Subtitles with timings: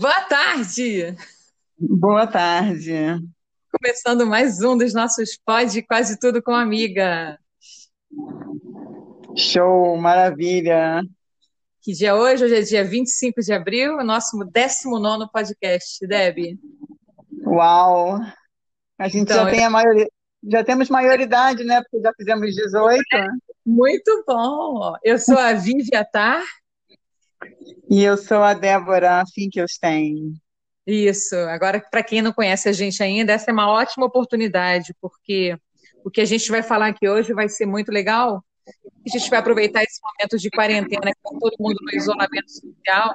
[0.00, 1.14] Boa tarde!
[1.78, 2.94] Boa tarde.
[3.70, 7.38] Começando mais um dos nossos Pode Quase Tudo com Amiga.
[9.36, 11.02] Show, maravilha.
[11.82, 12.46] Que dia é hoje?
[12.46, 16.58] Hoje é dia 25 de abril, o nosso 19 podcast, Deb.
[17.44, 18.20] Uau!
[18.98, 20.08] A gente Então, já tem a maioria,
[20.50, 21.82] já temos maioridade, né?
[21.82, 23.04] Porque já fizemos 18.
[23.66, 24.94] Muito bom!
[25.04, 26.42] Eu sou a Vivi Atar.
[27.90, 30.34] E eu sou a Débora Finkelstein.
[30.86, 31.36] Isso.
[31.36, 35.56] Agora, para quem não conhece a gente ainda, essa é uma ótima oportunidade, porque
[36.04, 38.44] o que a gente vai falar aqui hoje vai ser muito legal.
[38.66, 43.14] A gente vai aproveitar esse momento de quarentena, com todo mundo no isolamento social,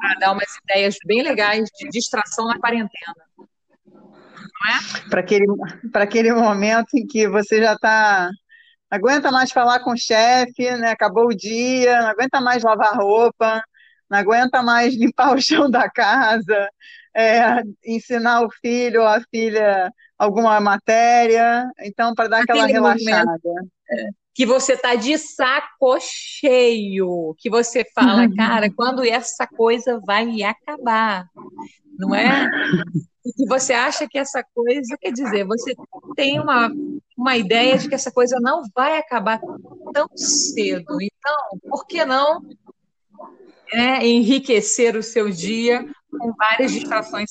[0.00, 3.14] para dar umas ideias bem legais de distração na quarentena.
[3.38, 5.08] Não é?
[5.08, 5.46] Para aquele,
[5.92, 8.30] para aquele momento em que você já está.
[8.90, 10.90] Não aguenta mais falar com o chefe, né?
[10.90, 13.62] Acabou o dia, não aguenta mais lavar roupa,
[14.08, 16.68] não aguenta mais limpar o chão da casa,
[17.14, 21.68] é, ensinar o filho ou a filha alguma matéria.
[21.80, 23.40] Então, para dar aquela Aquele relaxada.
[24.34, 31.26] que você está de saco cheio, que você fala, cara, quando essa coisa vai acabar,
[31.98, 32.46] não é?
[33.26, 35.74] E que você acha que essa coisa, quer dizer, você
[36.14, 36.72] tem uma,
[37.18, 39.40] uma ideia de que essa coisa não vai acabar
[39.92, 40.96] tão cedo.
[41.02, 42.40] Então, por que não
[43.72, 47.30] né, enriquecer o seu dia com várias distrações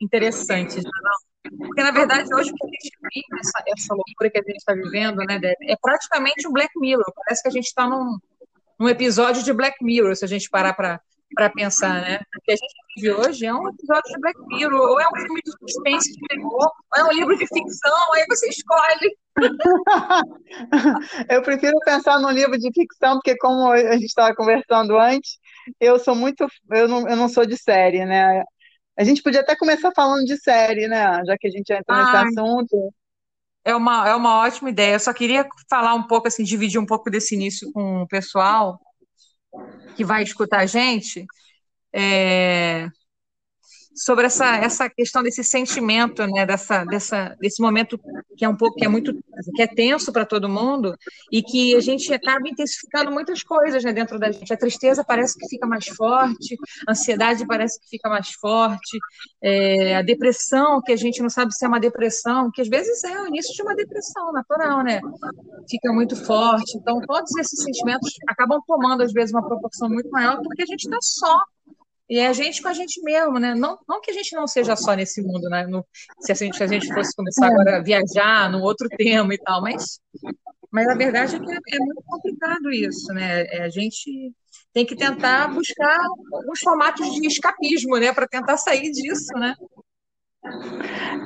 [0.00, 1.34] interessantes, não é?
[1.58, 4.56] Porque, na verdade, hoje o que a gente vive, essa, essa loucura que a gente
[4.56, 7.04] está vivendo, né, é praticamente um Black Mirror.
[7.14, 8.18] Parece que a gente está num,
[8.78, 11.00] num episódio de Black Mirror, se a gente parar para
[11.34, 12.20] para pensar, né?
[12.36, 15.16] O que a gente vive hoje é um episódio de Black Mirror, ou é um
[15.16, 19.16] filme de suspense de terror, ou é um livro de ficção, aí você escolhe.
[21.28, 25.38] Eu prefiro pensar num livro de ficção, porque como a gente estava conversando antes,
[25.80, 28.42] eu sou muito, eu não, eu não sou de série, né?
[28.96, 31.20] A gente podia até começar falando de série, né?
[31.26, 32.92] Já que a gente já entrou nesse Ai, assunto.
[33.64, 34.94] é uma, é uma ótima ideia.
[34.94, 38.78] Eu só queria falar um pouco, assim, dividir um pouco desse início com o pessoal
[39.94, 41.26] que vai escutar a gente.
[41.92, 42.88] É,
[43.94, 47.98] sobre essa, essa questão desse sentimento, né, dessa, dessa, desse momento
[48.36, 49.14] que é um pouco, que é muito,
[49.54, 50.94] que é tenso para todo mundo
[51.30, 54.52] e que a gente acaba intensificando muitas coisas, né, dentro da gente.
[54.52, 56.56] A tristeza parece que fica mais forte,
[56.88, 58.98] a ansiedade parece que fica mais forte,
[59.42, 63.02] é, a depressão, que a gente não sabe se é uma depressão, que às vezes
[63.04, 65.00] é o início de uma depressão natural, né,
[65.70, 66.76] fica muito forte.
[66.76, 70.84] Então, todos esses sentimentos acabam tomando, às vezes, uma proporção muito maior porque a gente
[70.84, 71.38] está só.
[72.08, 73.54] E é a gente com a gente mesmo, né?
[73.54, 75.66] Não, não que a gente não seja só nesse mundo, né?
[75.66, 75.86] No-
[76.20, 79.38] se, a gente, se a gente fosse começar agora a viajar num outro tema e
[79.38, 79.98] tal, mas,
[80.70, 83.42] mas a verdade é que é, é muito complicado isso, né?
[83.46, 84.32] É, a gente
[84.72, 85.98] tem que tentar buscar
[86.32, 88.12] alguns formatos de escapismo, né?
[88.12, 89.54] Para tentar sair disso, né?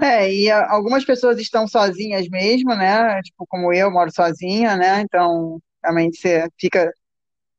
[0.03, 3.21] É, e algumas pessoas estão sozinhas mesmo, né?
[3.23, 5.01] Tipo, como eu, moro sozinha, né?
[5.01, 6.93] Então, realmente você fica.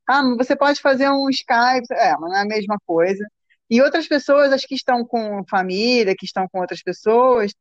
[0.10, 3.26] Ah, você pode fazer um Skype, é, mas não é a mesma coisa.
[3.70, 7.54] E outras pessoas, as que estão com família, que estão com outras pessoas,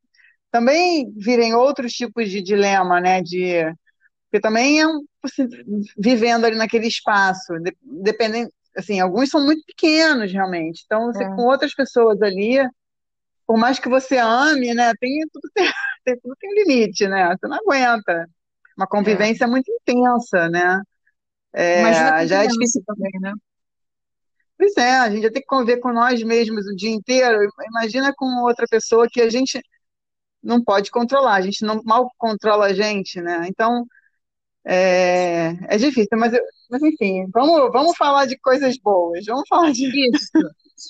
[0.51, 3.21] também virem outros tipos de dilema, né?
[3.23, 3.65] De,
[4.31, 5.47] porque também é um, você
[5.97, 10.83] vivendo ali naquele espaço, de- dependendo, assim, alguns são muito pequenos realmente.
[10.85, 12.57] Então, você com É, outras pessoas ali,
[13.47, 14.93] por mais que você ame, né?
[14.99, 15.71] Tem tudo tem,
[16.05, 17.35] tem- tudo tem limite, né?
[17.37, 18.27] Você não aguenta.
[18.77, 19.29] Uma é.
[19.29, 20.81] convivência muito intensa, né?
[21.73, 22.83] Imagina É, já é criança difícil.
[22.85, 23.33] também, né?
[24.57, 27.37] Pois é, a gente já tem que conviver com nós mesmos o dia inteiro.
[27.69, 29.61] Imagina com outra pessoa que a gente
[30.43, 33.47] não pode controlar, a gente não mal controla a gente, né?
[33.49, 33.85] Então,
[34.71, 39.71] é, é difícil, mas, eu- mas enfim, vamos, vamos falar de coisas boas, vamos falar
[39.71, 39.85] de.
[39.87, 40.29] Isso.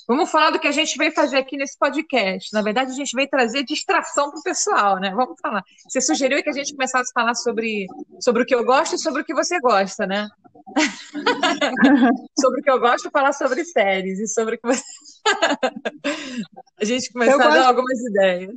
[0.06, 2.52] Vamos falar do que a gente veio fazer aqui nesse podcast.
[2.52, 5.10] Na verdade, a gente veio trazer distração para o pessoal, né?
[5.12, 5.64] Vamos falar.
[5.88, 7.86] Você sugeriu que a gente começasse a falar sobre,
[8.20, 10.28] sobre o que eu gosto e sobre o que você gosta, né?
[12.38, 14.82] Sobre o que eu gosto, falar sobre séries e sobre o que você.
[16.80, 18.54] A gente Eu começar a dar gosto, algumas ideias.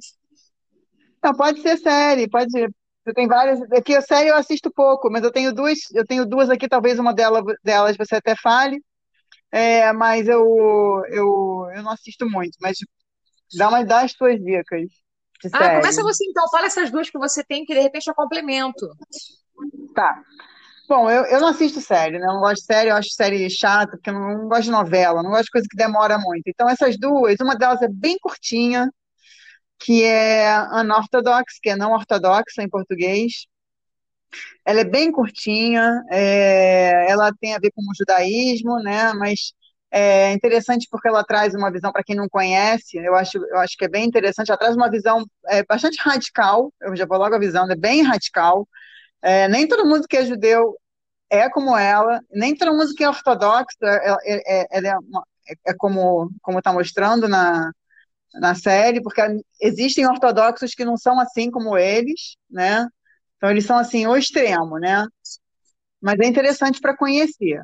[1.23, 2.69] não, pode ser série, pode ser.
[3.03, 3.61] Você tem várias.
[3.71, 6.99] Aqui a série eu assisto pouco, mas eu tenho duas, eu tenho duas aqui, talvez
[6.99, 8.81] uma dela- delas você até fale,
[9.51, 10.45] é, mas eu,
[11.09, 12.77] eu, eu não assisto muito, mas
[13.57, 14.89] dá uma das tuas dicas
[15.53, 16.47] Ah, começa você então.
[16.49, 18.87] Fala essas duas que você tem, que de repente eu complemento.
[19.95, 20.21] Tá.
[20.87, 22.25] Bom, eu, eu não assisto série, né?
[22.27, 24.71] Eu não gosto de série, eu acho série chata, porque eu não, não gosto de
[24.71, 26.43] novela, não gosto de coisa que demora muito.
[26.47, 28.89] Então, essas duas, uma delas é bem curtinha,
[29.83, 33.47] que é Unorthodox, que é não ortodoxa em português.
[34.65, 39.13] Ela é bem curtinha, é, ela tem a ver com o judaísmo, né?
[39.13, 39.53] Mas
[39.91, 43.77] é interessante porque ela traz uma visão, para quem não conhece, eu acho, eu acho
[43.77, 47.35] que é bem interessante, ela traz uma visão é, bastante radical, eu já vou logo
[47.35, 48.67] avisando, é bem radical.
[49.21, 50.75] É, nem todo mundo que é judeu
[51.29, 54.95] é como ela, nem todo mundo que é ortodoxo é, é, é, é,
[55.67, 57.71] é como está mostrando na,
[58.33, 59.21] na série, porque
[59.61, 62.87] existem ortodoxos que não são assim como eles, né?
[63.37, 65.05] Então eles são assim o extremo, né?
[66.01, 67.61] Mas é interessante para conhecer.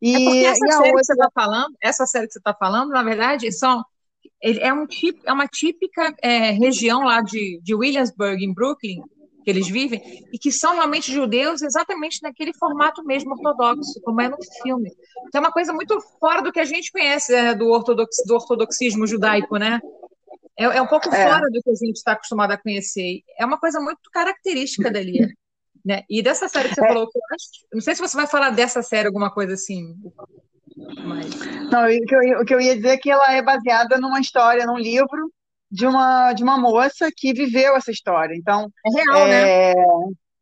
[0.00, 0.90] E, é porque essa série outra...
[0.92, 3.84] que você está falando, essa série que você está falando, na verdade, são
[4.42, 4.86] é, um
[5.24, 9.02] é uma típica é, região lá de, de Williamsburg, em Brooklyn,
[9.46, 10.02] que eles vivem,
[10.32, 14.90] e que são realmente judeus exatamente naquele formato mesmo ortodoxo, como é no filme.
[15.28, 18.34] Então é uma coisa muito fora do que a gente conhece é, do, ortodox, do
[18.34, 19.80] ortodoxismo judaico, né?
[20.58, 21.28] É, é um pouco é.
[21.28, 23.20] fora do que a gente está acostumado a conhecer.
[23.38, 25.20] É uma coisa muito característica dali.
[25.84, 26.02] Né?
[26.10, 26.88] E dessa série que você é.
[26.88, 29.94] falou, que eu acho, não sei se você vai falar dessa série, alguma coisa assim.
[30.76, 31.30] Mas...
[31.70, 34.18] Não, o que, eu, o que eu ia dizer é que ela é baseada numa
[34.18, 35.30] história, num livro
[35.70, 38.34] de uma, de uma moça que viveu essa história.
[38.34, 39.74] Então, é real, é, né?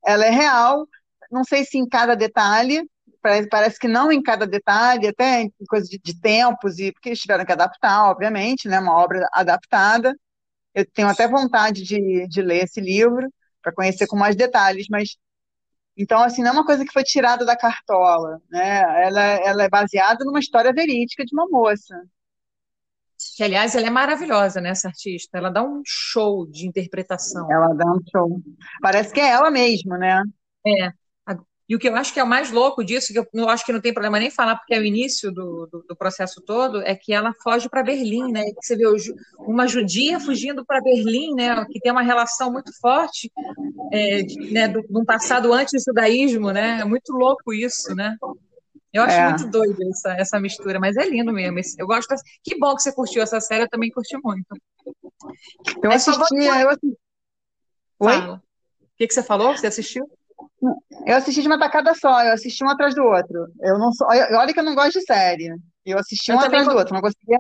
[0.06, 0.86] Ela é real,
[1.30, 2.88] não sei se em cada detalhe,
[3.22, 7.10] parece, parece que não em cada detalhe, até em coisa de, de tempos, e porque
[7.10, 8.78] eles tiveram que adaptar, obviamente, né?
[8.78, 10.14] Uma obra adaptada.
[10.74, 13.32] Eu tenho até vontade de, de ler esse livro
[13.62, 15.16] para conhecer com mais detalhes, mas
[15.96, 18.80] então, assim, não é uma coisa que foi tirada da cartola, né?
[19.06, 21.94] Ela, ela é baseada numa história verídica de uma moça.
[23.36, 25.38] Que, aliás, ela é maravilhosa, né, essa artista?
[25.38, 27.50] Ela dá um show de interpretação.
[27.50, 28.40] Ela dá um show.
[28.80, 30.22] Parece que é ela mesma, né?
[30.66, 30.92] É.
[31.68, 33.64] E o que eu acho que é o mais louco disso, que eu não acho
[33.64, 36.82] que não tem problema nem falar, porque é o início do, do, do processo todo,
[36.82, 38.44] é que ela foge para Berlim, né?
[38.60, 38.84] Você vê
[39.38, 41.64] uma judia fugindo para Berlim, né?
[41.70, 43.32] Que tem uma relação muito forte
[43.90, 46.80] é, de, né, de um passado antes do judaísmo, né?
[46.80, 48.14] É muito louco isso, né?
[48.94, 49.28] Eu acho é.
[49.28, 51.58] muito doido essa, essa mistura, mas é lindo mesmo.
[51.76, 52.14] Eu gosto.
[52.44, 54.46] Que bom que você curtiu essa série, eu também curti muito.
[55.82, 56.20] Eu assisti.
[56.36, 56.98] Eu assisti...
[57.98, 58.18] Oi?
[58.30, 58.40] O
[58.96, 59.56] que, que você falou?
[59.56, 60.08] Você assistiu?
[61.04, 63.48] Eu assisti de uma tacada só, eu assisti um atrás do outro.
[63.60, 65.52] Eu não sou, olha que eu não gosto de série.
[65.84, 67.38] Eu assisti eu um atrás do outro, não conseguia,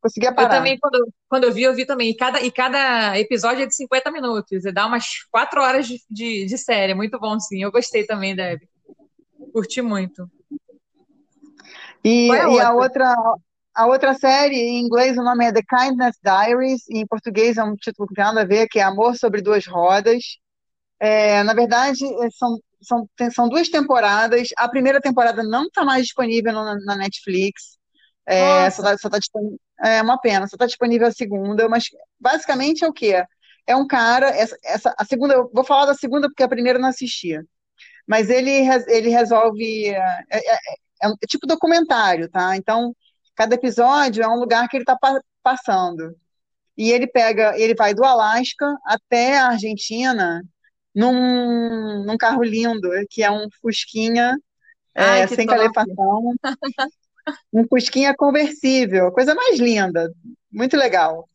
[0.00, 0.54] conseguia parar.
[0.54, 2.10] Eu também, quando, quando eu vi, eu vi também.
[2.10, 4.64] E cada, e cada episódio é de 50 minutos.
[4.64, 6.94] E dá umas 4 horas de, de, de série.
[6.94, 7.60] Muito bom, sim.
[7.60, 8.60] Eu gostei também, Deb.
[9.52, 10.30] Curti muito.
[12.04, 13.14] E, a, e a outra,
[13.74, 17.64] a outra série, em inglês o nome é The Kindness Diaries, e em português é
[17.64, 20.22] um título que tem nada a ver, que é Amor sobre Duas Rodas.
[21.00, 24.48] É, na verdade, é, são, são, são duas temporadas.
[24.56, 27.78] A primeira temporada não está mais disponível no, na Netflix.
[28.26, 29.18] É, só tá, só tá
[29.82, 31.84] é uma pena, só está disponível a segunda, mas
[32.20, 33.24] basicamente é o quê?
[33.66, 36.78] É um cara, essa, essa, a segunda, eu vou falar da segunda porque a primeira
[36.78, 37.44] eu não assistia,
[38.06, 38.50] mas ele,
[38.88, 39.98] ele resolve, é,
[40.30, 40.54] é,
[41.02, 42.56] é, é um tipo documentário, tá?
[42.56, 42.94] Então,
[43.34, 46.14] cada episódio é um lugar que ele está pa passando.
[46.76, 50.42] E ele pega, ele vai do Alasca até a Argentina
[50.94, 54.36] num, num carro lindo, que é um Fusquinha
[54.94, 55.58] Ai, é, sem top.
[55.58, 56.34] calefação.
[57.52, 60.10] um Fusquinha conversível, coisa mais linda,
[60.50, 61.28] muito legal.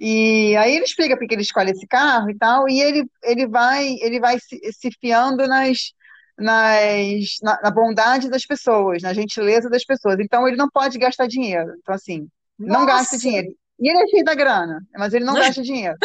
[0.00, 3.96] E aí ele explica porque ele escolhe esse carro e tal, e ele, ele vai
[4.00, 5.92] ele vai se, se fiando nas,
[6.38, 10.18] nas, na, na, bondade das pessoas, na gentileza das pessoas.
[10.20, 11.72] Então ele não pode gastar dinheiro.
[11.78, 12.78] Então, assim, Nossa.
[12.78, 13.48] não gasta dinheiro.
[13.78, 15.96] E ele é cheio da grana, mas ele não gasta dinheiro.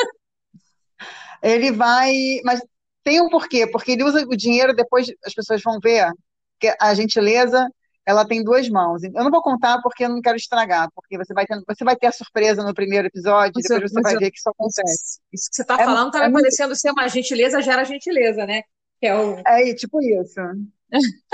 [1.42, 2.12] Ele vai.
[2.44, 2.62] Mas
[3.04, 6.12] tem um porquê, porque ele usa o dinheiro, depois as pessoas vão ver
[6.60, 7.70] que a gentileza
[8.06, 9.04] ela tem duas mãos.
[9.04, 11.96] Eu não vou contar porque eu não quero estragar, porque você vai ter, você vai
[11.96, 15.20] ter a surpresa no primeiro episódio, depois você vai ver que isso acontece.
[15.32, 18.46] Isso que você está é, falando está é, me parecendo ser uma gentileza gera gentileza,
[18.46, 18.64] né?
[19.00, 19.40] Que é, o...
[19.46, 20.40] é tipo isso.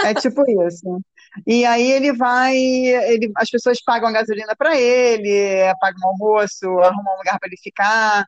[0.04, 1.02] é tipo isso.
[1.48, 6.66] E aí ele vai, ele, as pessoas pagam a gasolina para ele, pagam o almoço,
[6.80, 8.26] arrumam um lugar para ele ficar.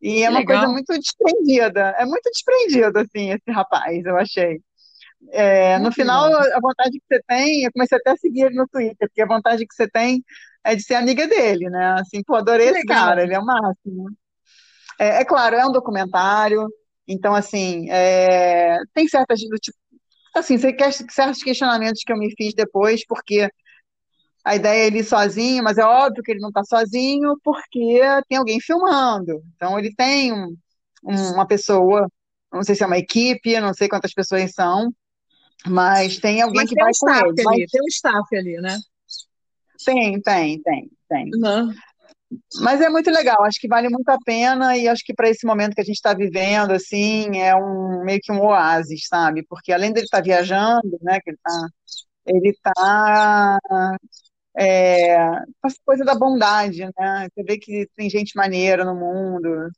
[0.00, 0.58] E é uma Legal.
[0.58, 1.94] coisa muito desprendida.
[1.98, 4.60] É muito desprendido, assim, esse rapaz, eu achei.
[5.32, 8.68] É, no final, a vontade que você tem, eu comecei até a seguir ele no
[8.68, 10.22] Twitter, porque a vontade que você tem
[10.62, 11.96] é de ser amiga dele, né?
[11.98, 14.10] Assim, pô, adorei esse cara, ele é o máximo.
[14.98, 16.68] É, é, claro, é um documentário,
[17.06, 19.76] então, assim, é, tem certas, tipo,
[20.34, 20.56] assim,
[21.10, 23.48] certos questionamentos que eu me fiz depois, porque
[24.44, 28.00] a ideia é ele ir sozinho, mas é óbvio que ele não está sozinho porque
[28.28, 29.42] tem alguém filmando.
[29.56, 30.56] Então ele tem um,
[31.02, 32.06] uma pessoa,
[32.52, 34.92] não sei se é uma equipe, não sei quantas pessoas são,
[35.66, 37.48] mas tem alguém mas que tem vai um com ele.
[37.48, 37.70] Ali, mas...
[37.70, 38.78] Tem um staff ali, né?
[39.84, 41.30] Tem, tem, tem, tem.
[41.34, 41.72] Uhum.
[42.60, 45.46] Mas é muito legal, acho que vale muito a pena e acho que para esse
[45.46, 49.44] momento que a gente está vivendo, assim, é um meio que um oásis, sabe?
[49.48, 51.68] Porque além dele estar tá viajando, né, que ele está
[52.26, 53.58] ele tá
[54.56, 55.14] é,
[55.64, 57.28] essa coisa da bondade, né?
[57.34, 59.68] Você vê que tem gente maneira no mundo.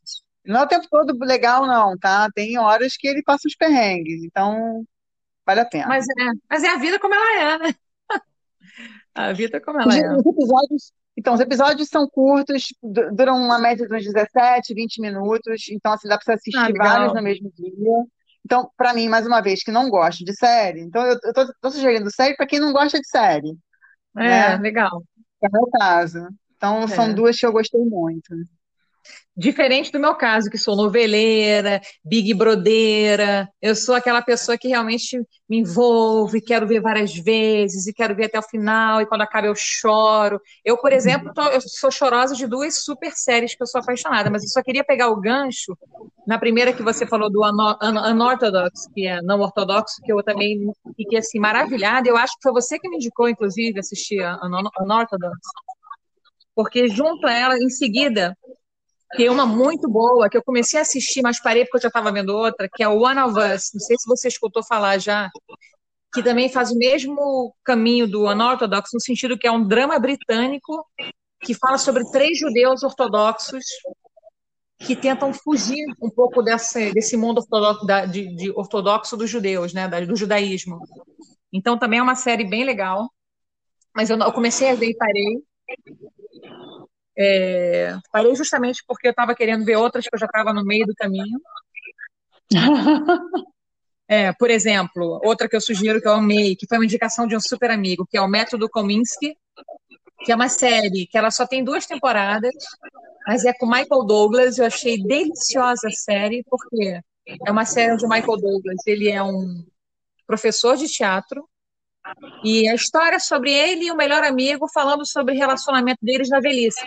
[0.45, 2.29] Não é o tempo todo legal, não, tá?
[2.35, 4.85] Tem horas que ele passa os perrengues, então
[5.45, 5.89] vale a pena.
[5.89, 7.75] Mas é, mas é a vida como ela é, né?
[9.15, 10.15] A vida como ela é.
[10.15, 12.67] Os episódios, então, os episódios são curtos,
[13.15, 16.75] duram uma média de uns 17, 20 minutos, então assim, dá para você assistir Ah,
[16.75, 18.05] vários no mesmo dia.
[18.45, 21.47] Então, para mim, mais uma vez, que não gosto de série, então eu, eu tô,
[21.61, 23.57] tô sugerindo série para quem não gosta de série,
[24.17, 24.59] É, né?
[24.59, 25.03] legal.
[25.43, 26.19] É o meu caso.
[26.57, 27.15] Então, são É.
[27.15, 28.35] duas que eu gostei muito.
[29.39, 35.19] Diferente do meu caso, que sou noveleira, big brodeira, eu sou aquela pessoa que realmente
[35.47, 39.47] me envolve, quero ver várias vezes e quero ver até o final, e quando acaba
[39.47, 40.41] eu choro.
[40.65, 44.31] Eu, por exemplo, tô- eu sou chorosa de duas super séries que eu sou apaixonada,
[44.31, 45.77] mas eu só queria pegar o gancho
[46.27, 50.23] na primeira que você falou do Uno- Un- Unorthodox, que é não ortodoxo, que eu
[50.23, 50.61] também
[50.97, 52.09] fiquei assim maravilhada.
[52.09, 54.21] Eu acho que foi você que me indicou, inclusive, assistir
[54.81, 55.37] Unorthodox,
[56.55, 58.35] porque junto a ela, em seguida,
[59.17, 62.13] tem uma muito boa que eu comecei a assistir, mas parei porque eu já estava
[62.13, 63.71] vendo outra, que é One of Us.
[63.75, 65.31] Não sei se você escutou falar já,
[66.15, 70.85] que também faz o mesmo caminho do Unorthodox, no sentido que é um drama britânico
[71.43, 73.65] que fala sobre três judeus ortodoxos
[74.79, 79.89] que tentam fugir um pouco desse mundo ortodoxo, da- de, de ortodoxo dos judeus, né,
[79.89, 80.79] da- do judaísmo.
[81.53, 83.11] Então também é uma série bem legal,
[83.95, 85.43] mas eu, eu comecei a ver e parei.
[87.19, 90.87] É, parei justamente porque eu estava querendo ver outras que eu já estava no meio
[90.87, 91.41] do caminho.
[94.09, 97.37] É, por exemplo, outra que eu sugiro que eu amei, que foi uma indicação de
[97.37, 99.37] um super amigo, que é o Método Kominsky,
[100.25, 102.55] que é uma série que ela só tem duas temporadas,
[103.27, 104.59] mas é com Michael Douglas.
[104.59, 109.23] Eu achei deliciosa a série, porque é uma série onde o Michael Douglas ele é
[109.23, 109.65] um
[110.27, 111.49] professor de teatro
[112.45, 116.41] e a história sobre ele e o melhor amigo falando sobre o relacionamento deles na
[116.41, 116.85] velhice.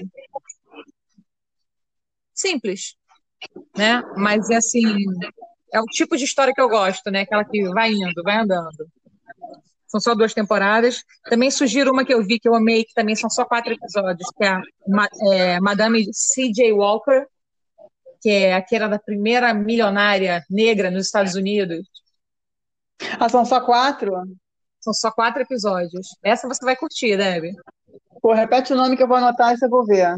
[2.33, 2.95] Simples,
[3.77, 4.01] né?
[4.15, 4.83] Mas é assim,
[5.73, 7.21] é o tipo de história que eu gosto, né?
[7.21, 8.88] Aquela que vai indo, vai andando.
[9.88, 11.03] São só duas temporadas.
[11.23, 14.29] Também sugiro uma que eu vi que eu amei, que também são só quatro episódios,
[14.38, 14.61] que é a
[15.33, 16.71] é, Madame C.J.
[16.73, 17.25] Walker,
[18.21, 21.88] que é aquela da primeira milionária negra nos Estados Unidos.
[23.19, 24.13] Ah, são só quatro?
[24.79, 26.07] São só quatro episódios.
[26.24, 27.55] Essa você vai curtir, Debbie.
[28.21, 30.15] Pô, repete o nome que eu vou anotar e você vou ver.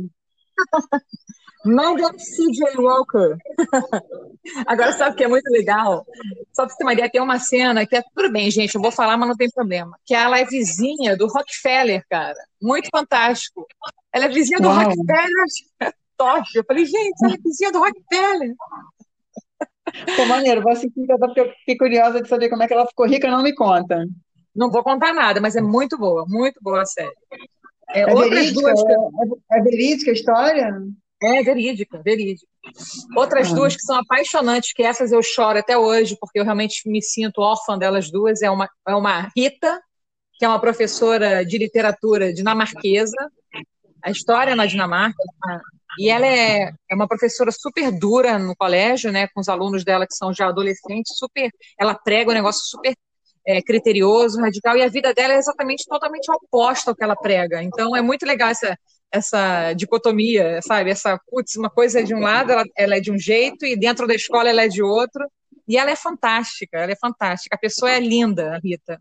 [1.63, 2.75] Madame C.J.
[2.77, 3.37] Walker.
[4.65, 6.05] Agora, sabe o que é muito legal?
[6.51, 8.03] Só pra você ter uma ideia, tem uma cena que é.
[8.15, 9.95] Tudo bem, gente, eu vou falar, mas não tem problema.
[10.05, 12.37] Que ela é vizinha do Rockefeller, cara.
[12.59, 13.67] Muito fantástico.
[14.11, 14.77] Ela é vizinha do Uau.
[14.77, 15.45] Rockefeller.
[16.17, 16.47] Top.
[16.55, 18.55] Eu falei, gente, ela é vizinha do Rockefeller.
[20.15, 23.05] Pô, maneiro, vou assistir, porque eu fiquei curiosa de saber como é que ela ficou
[23.05, 24.05] rica, não me conta.
[24.55, 27.13] Não vou contar nada, mas é muito boa, muito boa a série.
[27.89, 28.61] É, É outras verídica?
[28.61, 30.81] duas eu- É, é verídica a história?
[31.23, 32.47] É verídica, verídica.
[33.15, 33.53] Outras Ah.
[33.55, 37.41] duas que são apaixonantes, que essas eu choro até hoje, porque eu realmente me sinto
[37.41, 39.79] órfã delas duas, é uma, é uma Rita,
[40.33, 43.15] que é uma professora de literatura dinamarquesa.
[44.03, 45.61] A história é na Dinamarca, tá?
[45.99, 50.07] e ela é, é uma professora super dura no colégio, né, com os alunos dela
[50.07, 52.95] que são já adolescentes, super, ela prega um negócio super
[53.45, 57.61] é, criterioso, radical, e a vida dela é exatamente totalmente oposta ao que ela prega.
[57.63, 58.77] Então é muito legal essa,
[59.11, 60.91] essa dicotomia, sabe?
[60.91, 63.75] Essa, putz, uma coisa é de um lado, ela, ela é de um jeito, e
[63.75, 65.25] dentro da escola ela é de outro.
[65.67, 67.55] E ela é fantástica, ela é fantástica.
[67.55, 68.99] A pessoa é linda, a Rita.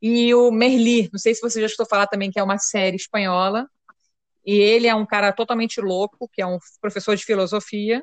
[0.00, 2.96] E o Merli, não sei se você já escutou falar também, que é uma série
[2.96, 3.68] espanhola.
[4.46, 8.02] E ele é um cara totalmente louco, que é um professor de filosofia,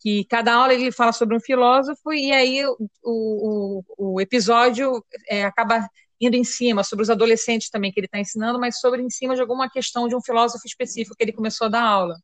[0.00, 5.44] que cada aula ele fala sobre um filósofo, e aí o, o, o episódio é,
[5.44, 5.86] acaba
[6.20, 9.34] indo em cima, sobre os adolescentes também que ele está ensinando, mas sobre em cima
[9.34, 12.14] de alguma questão de um filósofo específico que ele começou a dar aula.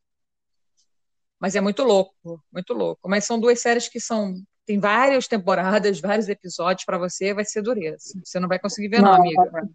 [1.39, 3.07] Mas é muito louco, muito louco.
[3.07, 4.35] Mas são duas séries que são.
[4.65, 8.19] Tem várias temporadas, vários episódios para você, vai ser dureza.
[8.23, 9.69] Você não vai conseguir ver, não, Não, amiga.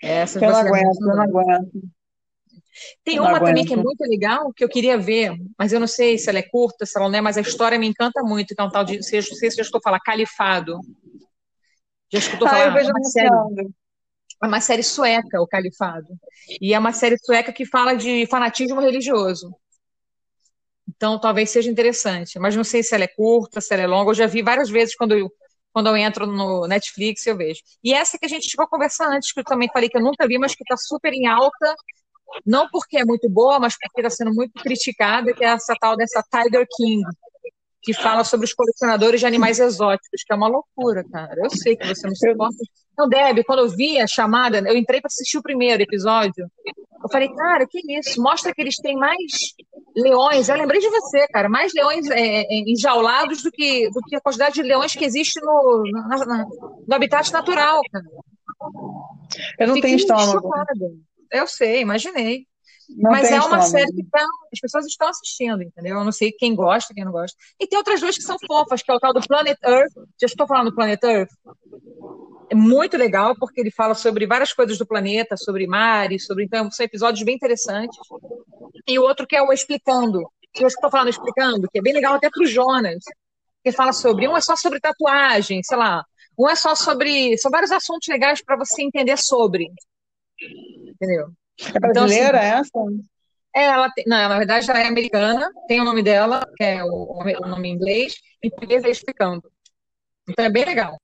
[0.00, 1.70] Essas Eu não aguento, eu não aguento.
[3.04, 6.18] Tem uma também que é muito legal, que eu queria ver, mas eu não sei
[6.18, 8.60] se ela é curta, se ela não é, mas a história me encanta muito, que
[8.60, 10.80] é um tal de, não sei se já estou falando, Califado.
[12.12, 12.66] Já escutou Ah, falar?
[12.68, 13.28] eu vejo É uma série,
[14.42, 16.08] é uma série sueca, o Califado.
[16.60, 19.54] E é uma série sueca que fala de fanatismo religioso.
[20.88, 24.10] Então, talvez seja interessante, mas não sei se ela é curta, se ela é longa.
[24.10, 25.30] Eu já vi várias vezes quando eu,
[25.72, 27.60] quando eu entro no Netflix, eu vejo.
[27.82, 30.02] E essa que a gente chegou a conversar antes, que eu também falei que eu
[30.02, 31.74] nunca vi, mas que está super em alta,
[32.44, 35.96] não porque é muito boa, mas porque está sendo muito criticada, que é essa tal
[35.96, 37.04] dessa Tiger King,
[37.82, 41.34] que fala sobre os colecionadores de animais exóticos, que é uma loucura, cara.
[41.42, 42.56] Eu sei que você não se importa.
[42.98, 46.50] Não, Deb, quando eu vi a chamada, eu entrei para assistir o primeiro episódio.
[47.02, 48.20] Eu falei, cara, que isso?
[48.20, 49.20] Mostra que eles têm mais
[49.94, 50.48] leões.
[50.48, 54.20] Eu lembrei de você, cara, mais leões é, é, enjaulados do que, do que a
[54.20, 56.46] quantidade de leões que existe no, na, na,
[56.88, 58.04] no habitat natural, cara.
[59.58, 60.40] Eu não Fiquei tenho estômago.
[60.40, 61.05] Chocada.
[61.30, 62.46] Eu sei, imaginei.
[62.88, 65.98] Não Mas é uma série que tá, as pessoas estão assistindo, entendeu?
[65.98, 67.36] Eu não sei quem gosta, quem não gosta.
[67.58, 69.92] E tem outras duas que são fofas, que é o tal do Planet Earth.
[70.20, 71.30] Já estou falando do Planet Earth?
[72.48, 76.44] É muito legal, porque ele fala sobre várias coisas do planeta, sobre mares, sobre.
[76.44, 77.98] Então, são episódios bem interessantes.
[78.86, 80.22] E o outro que é o Explicando.
[80.54, 83.02] Eu estou falando Explicando, que é bem legal até para o Jonas.
[83.64, 84.28] Que fala sobre.
[84.28, 86.04] Um é só sobre tatuagem, sei lá.
[86.38, 87.36] Um é só sobre.
[87.36, 89.68] São vários assuntos legais para você entender sobre.
[91.00, 91.28] Entendeu?
[91.74, 92.78] É brasileira então, assim, essa?
[93.54, 96.84] É, ela tem, não, na verdade ela é americana, tem o nome dela, que é
[96.84, 99.50] o, o nome em inglês, em português é explicando.
[100.28, 100.98] Então é bem legal.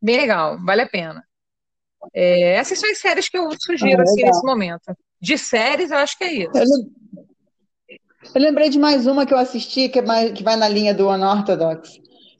[0.00, 1.22] Bem legal, vale a pena.
[2.14, 4.96] É, essas são as séries que eu sugiro ah, assim, nesse momento.
[5.20, 6.50] De séries, eu acho que é isso.
[6.56, 8.00] Eu,
[8.34, 10.94] eu, lembrei de mais uma que eu assisti, que, é mais, que vai na linha
[10.94, 11.90] do Unorthodox.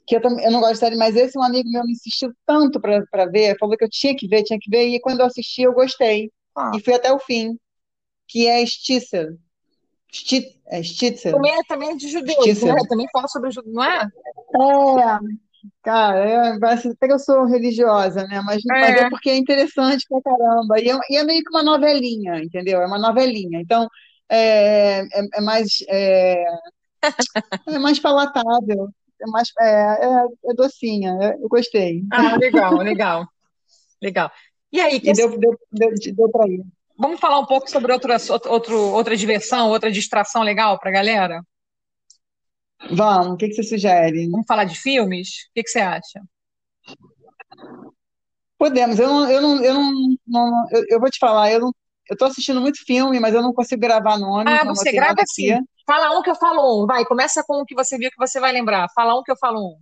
[0.07, 2.81] Que eu, eu não gosto de série, mas esse um amigo meu me insistiu tanto
[2.81, 5.61] para ver, falou que eu tinha que ver, tinha que ver, e quando eu assisti,
[5.61, 6.31] eu gostei.
[6.55, 6.71] Ah.
[6.75, 7.57] E fui até o fim,
[8.27, 9.37] que é Stitzer.
[10.11, 11.31] Stit, é Stitzer.
[11.31, 12.81] Também é, também é de judeu, né?
[12.89, 14.03] também fala sobre judeu, não é?
[14.03, 15.19] É,
[15.81, 18.41] cara, é, até que eu sou religiosa, né?
[18.41, 18.81] Mas, é.
[18.81, 20.79] mas é porque é interessante pra caramba.
[20.79, 22.81] E é, e é, meio que uma novelinha, entendeu?
[22.81, 23.61] É uma novelinha.
[23.61, 23.87] Então,
[24.29, 26.43] é, é, é mais, é,
[27.67, 28.89] é, mais palatável.
[29.21, 31.37] É mais é, é, é docinha.
[31.39, 32.03] Eu gostei.
[32.11, 33.27] Ah, legal, legal.
[34.01, 34.31] Legal.
[34.71, 35.09] E aí, que...
[35.09, 36.63] e deu, deu, deu, deu para ir.
[36.97, 38.17] Vamos falar um pouco sobre outra,
[38.49, 41.43] outro, outra diversão, outra distração legal para a galera?
[42.89, 44.29] Vamos, o que, que você sugere?
[44.29, 45.29] Vamos falar de filmes?
[45.49, 46.21] O que, que você acha?
[48.57, 51.73] Podemos, eu não, eu não, eu não, não eu, eu, vou te falar, eu não,
[52.07, 54.51] eu tô assistindo muito filme, mas eu não consigo gravar nome.
[54.51, 55.57] Ah, você grava sim.
[55.85, 58.39] Fala um que eu falo um, vai, começa com o que você viu que você
[58.39, 58.87] vai lembrar.
[58.93, 59.79] Fala um que eu falo um.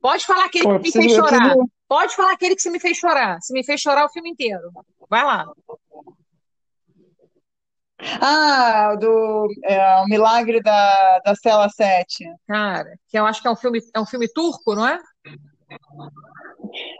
[0.00, 1.54] Pode falar aquele Pô, que me fez chorar.
[1.54, 1.70] Preciso...
[1.88, 3.38] Pode falar aquele que você me fez chorar.
[3.40, 4.70] Se me fez chorar o filme inteiro.
[5.08, 5.46] Vai lá.
[8.20, 12.24] Ah, do é, O Milagre da, da Cela 7.
[12.46, 14.98] Cara, que eu acho que é um filme, é um filme turco, não é?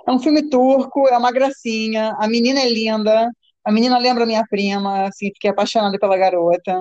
[0.07, 2.15] É um filme turco, é uma gracinha.
[2.19, 3.29] A menina é linda.
[3.65, 6.81] A menina lembra minha prima, assim, fiquei apaixonada pela garota.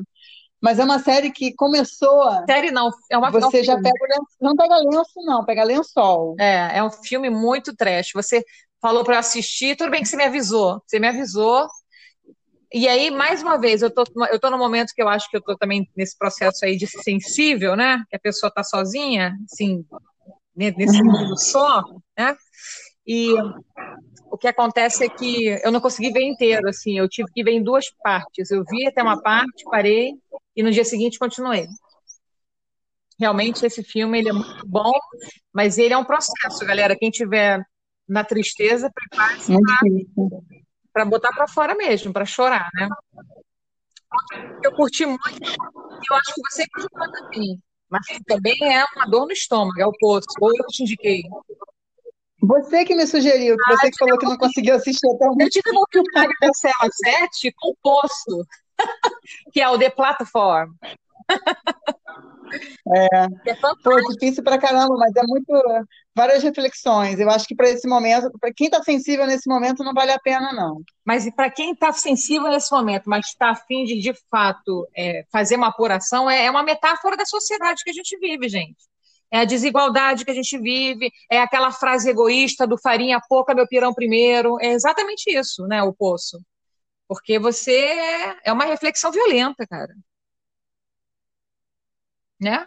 [0.62, 2.24] Mas é uma série que começou.
[2.46, 5.63] Série não, é uma Você é um já pega lenço, não pega lenço, não, pega
[5.63, 6.36] lençol.
[6.39, 8.12] É, é um filme muito trash.
[8.13, 8.44] Você
[8.82, 10.82] falou para assistir, tudo bem que você me avisou.
[10.86, 11.68] Você me avisou.
[12.74, 15.38] E aí, mais uma vez, eu tô, eu tô no momento que eu acho que
[15.38, 18.04] eu tô também nesse processo aí de sensível, né?
[18.10, 19.86] Que a pessoa tá sozinha, assim,
[20.56, 21.84] nesse mundo só,
[22.18, 22.36] né?
[23.08, 23.34] E
[24.32, 27.52] o que acontece é que eu não consegui ver inteiro, assim, eu tive que ver
[27.52, 28.52] em duas partes.
[28.52, 30.13] Eu vi até uma parte, parei,
[30.56, 31.68] e no dia seguinte continuei.
[33.20, 34.91] Realmente esse filme ele é muito bom,
[35.54, 36.98] mas ele é um processo, galera.
[36.98, 37.63] Quem tiver
[38.08, 39.54] na tristeza, prepare-se
[40.91, 42.88] para botar para fora mesmo, para chorar, né?
[44.63, 49.34] Eu curti muito, eu acho que você gostou também, mas também é uma dor no
[49.34, 51.24] estômago, é o poço, ou eu te indiquei.
[52.47, 55.49] Você que me sugeriu, ah, você que falou que não conseguiu assistir até o Eu
[55.49, 58.47] tive um filme da Cela 7 com o Poço,
[59.51, 60.71] que é o The Platform.
[62.93, 65.51] É, é Pô, difícil pra caramba, mas é muito.
[66.15, 67.19] Várias reflexões.
[67.19, 70.19] Eu acho que para esse momento, para quem está sensível nesse momento, não vale a
[70.19, 70.81] pena, não.
[71.03, 75.58] Mas para quem está sensível nesse momento, mas está afim de, de fato, é, fazer
[75.58, 78.77] uma apuração, é, é uma metáfora da sociedade que a gente vive, gente
[79.36, 83.67] é a desigualdade que a gente vive, é aquela frase egoísta do farinha pouca, meu
[83.67, 84.58] pirão primeiro.
[84.62, 86.41] É exatamente isso, né, o poço.
[87.08, 87.76] Porque você
[88.45, 89.93] é uma reflexão violenta, cara.
[92.39, 92.65] Né?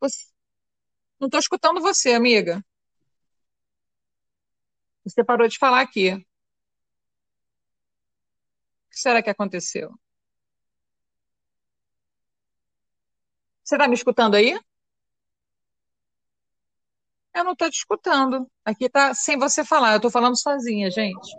[0.00, 0.26] Você...
[1.20, 2.62] Não estou escutando você, amiga.
[5.04, 6.12] Você parou de falar aqui.
[6.14, 6.18] O
[8.90, 9.90] que será que aconteceu?
[13.68, 14.58] Você está me escutando aí?
[17.34, 18.50] Eu não estou te escutando.
[18.64, 19.92] Aqui está sem você falar.
[19.92, 21.36] Eu estou falando sozinha, gente.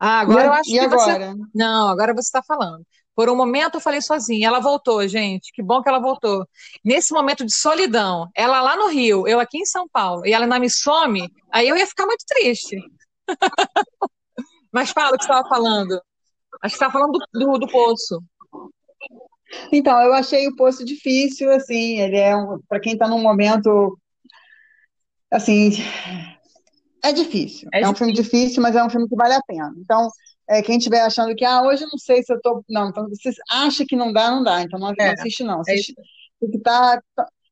[0.00, 1.34] Ah, agora e, eu acho e que agora?
[1.34, 1.42] você.
[1.54, 2.86] Não, agora você está falando.
[3.14, 4.48] Por um momento eu falei sozinha.
[4.48, 5.52] Ela voltou, gente.
[5.52, 6.48] Que bom que ela voltou.
[6.82, 10.46] Nesse momento de solidão, ela lá no Rio, eu aqui em São Paulo, e ela
[10.46, 12.78] ainda me some, aí eu ia ficar muito triste.
[14.72, 16.00] Mas fala o que você estava falando.
[16.62, 18.22] Acho que está falando do, do, do Poço.
[19.72, 23.98] Então, eu achei o Poço difícil, assim, ele é um, para quem está num momento,
[25.30, 25.70] assim,
[27.02, 27.68] é difícil.
[27.72, 29.72] É É um filme difícil, mas é um filme que vale a pena.
[29.78, 30.08] Então,
[30.48, 32.64] é, quem estiver achando que, ah, hoje eu não sei se eu tô.
[32.68, 34.62] Não, então você acha que não dá, não dá.
[34.62, 35.58] Então não, não É, assiste, não.
[35.66, 35.94] é Assiste,
[36.40, 37.02] tem que estar.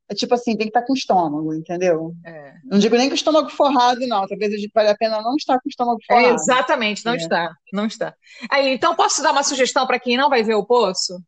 [0.08, 2.14] é tipo assim, tem que estar com estômago, entendeu?
[2.24, 2.54] É.
[2.64, 4.26] Não digo nem com o estômago forrado, não.
[4.26, 6.34] Talvez vale a pena não estar com o estômago forrado.
[6.34, 8.14] exatamente, não está, não está.
[8.50, 11.20] Aí, então posso dar uma sugestão para quem não vai ver o Poço?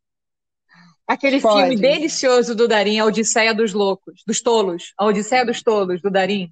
[1.08, 1.60] Aquele Pode.
[1.60, 6.10] filme delicioso do Darim, A Odisseia dos Loucos, dos Tolos, A Odisseia dos Tolos, do
[6.10, 6.50] Darim.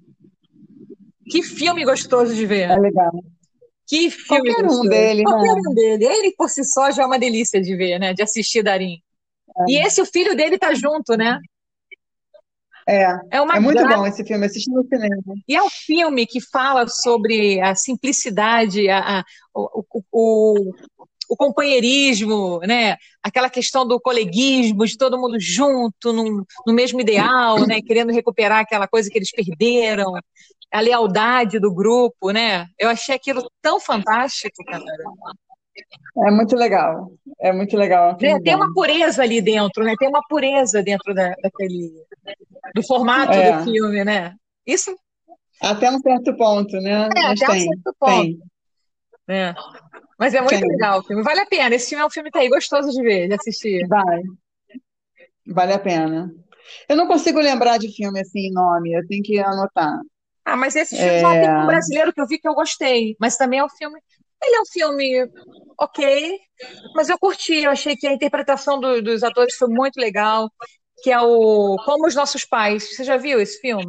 [1.29, 2.71] Que filme gostoso de ver.
[2.71, 3.11] É legal.
[3.85, 4.89] Que filme Qualquer um gostoso.
[4.89, 5.23] dele, né?
[5.31, 6.05] Qualquer um dele.
[6.05, 8.13] Ele por si só já é uma delícia de ver, né?
[8.13, 8.99] De assistir Darim.
[9.67, 11.39] E esse, o filho dele tá junto, né?
[12.89, 14.45] É, É uma é muito bom esse filme.
[14.45, 15.21] Assisti no cinema.
[15.47, 20.73] E é um filme que fala sobre a simplicidade, a, a- o, o, o,
[21.29, 22.95] o companheirismo, né?
[23.21, 27.81] Aquela questão do coleguismo, de todo mundo junto, num, no mesmo ideal, né?
[27.81, 30.13] Querendo recuperar aquela coisa que eles perderam,
[30.71, 32.67] a lealdade do grupo, né?
[32.79, 34.83] Eu achei aquilo tão fantástico, cara.
[36.25, 37.11] É muito legal.
[37.39, 38.09] É muito legal.
[38.09, 38.41] É um Né?
[38.43, 39.95] Tem uma pureza ali dentro, né?
[39.97, 41.91] Tem uma pureza dentro da, daquele
[42.73, 43.57] do formato É.
[43.57, 44.35] do filme, né?
[44.65, 44.95] Isso
[45.61, 47.09] Até um certo ponto, né?
[47.15, 48.21] é Mas até um tem, certo ponto.
[48.21, 48.39] tem.
[49.29, 49.53] É.
[50.17, 50.67] Mas é muito Tem.
[50.67, 51.23] legal o filme.
[51.23, 51.75] Vale a pena.
[51.75, 53.87] Esse filme é um filme que tá aí gostoso de ver, de assistir.
[53.87, 54.21] Vai.
[55.45, 56.31] Vale a pena.
[56.89, 58.93] Eu não consigo lembrar de filme assim, nome.
[58.93, 59.99] Eu tenho que anotar.
[60.43, 61.41] Ah, mas esse filme só É.
[61.41, 63.15] tem um brasileiro que eu vi que eu gostei.
[63.19, 63.99] Mas também é um filme.
[64.43, 65.29] Ele é um filme
[65.79, 66.39] ok,
[66.95, 67.63] mas eu curti.
[67.63, 70.49] Eu achei que a interpretação do- dos atores foi muito legal.
[71.03, 72.95] Que é o Como os Nossos Pais.
[72.95, 73.85] Você já viu esse filme?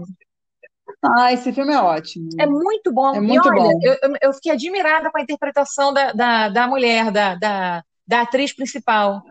[1.02, 2.28] Ah, esse filme é ótimo.
[2.38, 3.14] É muito bom.
[3.14, 3.80] É E muito olha, bom.
[3.82, 8.54] eu, eu- fiquei admirada com a interpretação da, da, da mulher, da, da, da atriz
[8.54, 9.22] principal.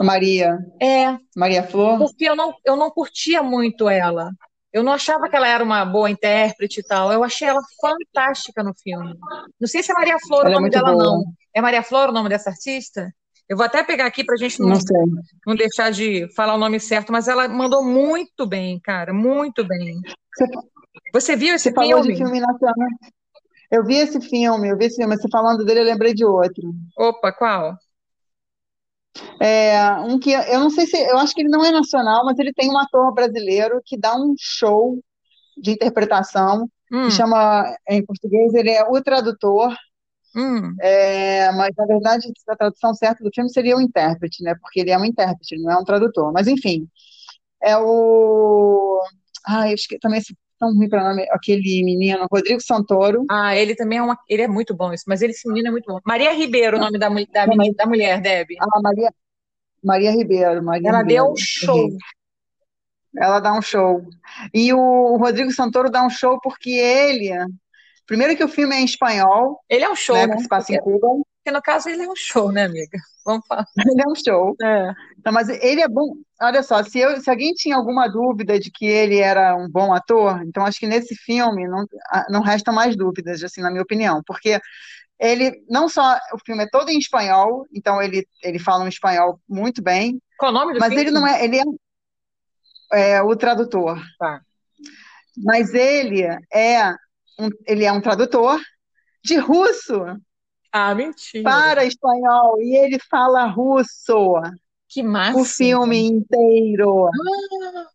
[0.00, 1.98] Maria, É, Maria Flor.
[1.98, 4.30] porque eu não, eu não curtia muito ela.
[4.72, 7.10] Eu não achava que ela era uma boa intérprete e tal.
[7.12, 9.14] Eu achei ela fantástica no filme.
[9.60, 11.04] Não sei se é Maria Flor o Ela é nome muito dela, boa.
[11.04, 11.24] não.
[11.54, 13.12] É Maria Flor o nome dessa artista?
[13.48, 14.78] Eu vou até pegar aqui pra gente não, Não
[15.46, 20.00] não deixar de falar o nome certo, mas ela mandou muito bem, cara, muito bem.
[20.34, 20.46] Você,
[21.14, 22.16] Você viu esse você falou de filme?
[22.16, 22.88] filme nacional.
[23.70, 26.24] Eu vi esse filme, eu vi esse filme, mas você falando dele, eu lembrei de
[26.24, 26.74] outro.
[26.96, 27.76] Opa, qual?
[29.40, 32.38] É, um que eu não sei se, eu acho que ele não é nacional, mas
[32.38, 34.98] ele tem um ator brasileiro que dá um show
[35.56, 39.74] de interpretação, Hum, que chama, em português, ele é o tradutor,
[40.36, 40.74] hum.
[40.80, 44.54] é, mas na verdade a tradução certa do filme seria o intérprete, né?
[44.60, 46.32] Porque ele é um intérprete, não é um tradutor.
[46.32, 46.88] Mas enfim,
[47.62, 49.00] é o,
[49.46, 53.24] ah, eu esqueci também esse tão ruim para nome, aquele menino, Rodrigo Santoro.
[53.30, 55.70] Ah, ele também é uma, ele é muito bom isso, mas ele, esse menino é
[55.70, 56.00] muito bom.
[56.04, 58.56] Maria Ribeiro, o nome da, da, da mulher, Debbie.
[58.60, 59.12] Ah, Maria,
[59.82, 61.88] Maria Ribeiro, Maria Ela deu Ribeiro, um show.
[63.16, 64.02] Ela dá um show.
[64.52, 67.30] E o Rodrigo Santoro dá um show porque ele.
[68.08, 70.26] Primeiro que o filme é em espanhol, Ele é um show, né?
[70.26, 70.36] né?
[70.36, 71.06] Que se passa em Cuba.
[71.36, 72.98] porque no caso ele é um show, né, amiga?
[73.24, 73.66] Vamos falar.
[73.86, 74.56] Ele é um show.
[74.62, 74.94] É.
[75.22, 76.14] Não, mas ele é bom.
[76.40, 79.92] Olha só, se, eu, se alguém tinha alguma dúvida de que ele era um bom
[79.92, 81.84] ator, então acho que nesse filme não,
[82.30, 84.58] não restam mais dúvidas, assim, na minha opinião, porque
[85.20, 89.38] ele não só o filme é todo em espanhol, então ele, ele fala um espanhol
[89.46, 91.02] muito bem, Qual o nome do mas filme?
[91.04, 91.58] ele não é, ele
[92.92, 94.00] é, é o tradutor.
[94.18, 94.40] Tá.
[95.36, 96.94] Mas ele é
[97.38, 98.60] um, ele é um tradutor
[99.24, 99.94] de russo
[100.72, 101.42] Ah, mentira.
[101.42, 104.40] para espanhol e ele fala russo
[104.88, 105.44] Que o máximo.
[105.44, 107.08] filme inteiro.
[107.08, 107.90] Ah,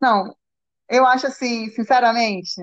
[0.00, 0.34] Não,
[0.90, 2.60] eu acho assim, sinceramente,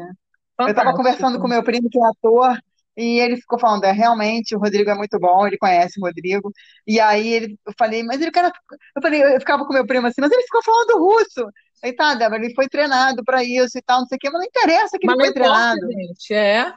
[0.66, 0.96] eu estava fantástico.
[0.96, 2.58] conversando com meu primo que é ator
[3.00, 6.52] e ele ficou falando, é realmente o Rodrigo é muito bom, ele conhece o Rodrigo.
[6.88, 8.52] E aí ele, eu falei, mas ele cara,
[8.96, 11.48] eu falei, eu ficava com meu primo assim, mas ele ficou falando russo.
[11.84, 14.40] Aí tá, Débora, ele foi treinado para isso e tal, não sei o quê, mas
[14.42, 15.92] não interessa que ele Mas não foi importa, treinado.
[15.92, 16.34] gente.
[16.34, 16.74] É,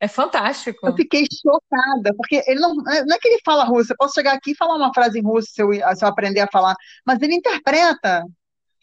[0.00, 0.86] é fantástico.
[0.86, 4.32] Eu fiquei chocada, porque ele não, não é que ele fala russo, eu posso chegar
[4.34, 6.74] aqui e falar uma frase em russo se eu, se eu aprender a falar,
[7.06, 8.24] mas ele interpreta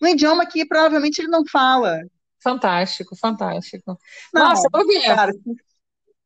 [0.01, 1.99] no idioma que provavelmente ele não fala.
[2.43, 3.97] Fantástico, fantástico.
[4.33, 5.01] Não, Nossa, vou ver.
[5.03, 5.31] cara,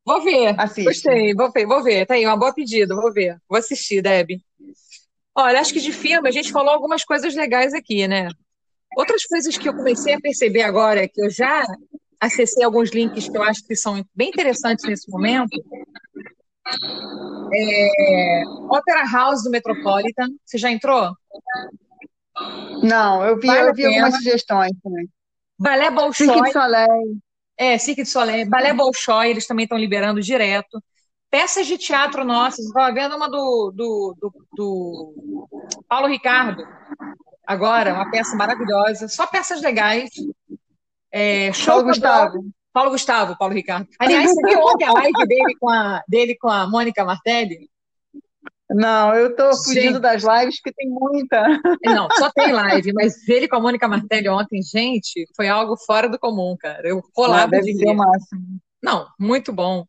[0.05, 0.59] Vou ver.
[0.59, 0.85] assiste.
[0.85, 2.05] Gostei, vou ver, vou ver.
[2.05, 3.37] Tá aí, uma boa pedida, vou ver.
[3.49, 4.39] Vou assistir, Deb.
[5.33, 8.29] Olha, acho que de filme a gente falou algumas coisas legais aqui, né?
[8.95, 11.65] Outras coisas que eu comecei a perceber agora, é que eu já
[12.21, 15.61] acessei alguns links que eu acho que são bem interessantes nesse momento.
[17.53, 18.43] É...
[18.69, 20.29] Opera House do Metropolitan.
[20.45, 21.11] Você já entrou?
[22.83, 25.09] Não, eu vi, Vale eu vi algumas sugestões também.
[25.59, 26.41] Balé Cirque Bolshoi.
[26.41, 27.17] du Soleil.
[27.57, 28.49] É, Cirque du Soleil.
[28.49, 30.81] Balé Bolshoi, eles também estão liberando direto.
[31.29, 32.65] peças de teatro nossas.
[32.65, 35.47] Estava vendo uma do, do, do, do,
[35.87, 36.67] Paulo Ricardo,
[37.45, 40.09] agora, uma peça maravilhosa, só peças legais.
[41.11, 42.45] É, show Paulo Gustavo.
[42.73, 43.87] Paulo Gustavo, Paulo Ricardo.
[43.97, 47.69] Aliás, você viu ontem a live dele com a, dele com a Mônica Martelli?
[48.69, 51.61] Não, eu estou fugindo das lives porque tem muita.
[51.83, 56.09] Não, só tem live, mas ele com a Mônica Martelli ontem, gente, foi algo fora
[56.09, 56.87] do comum, cara.
[56.87, 58.59] Eu rolava ah, deve de ser o máximo.
[58.81, 59.85] Não, muito bom.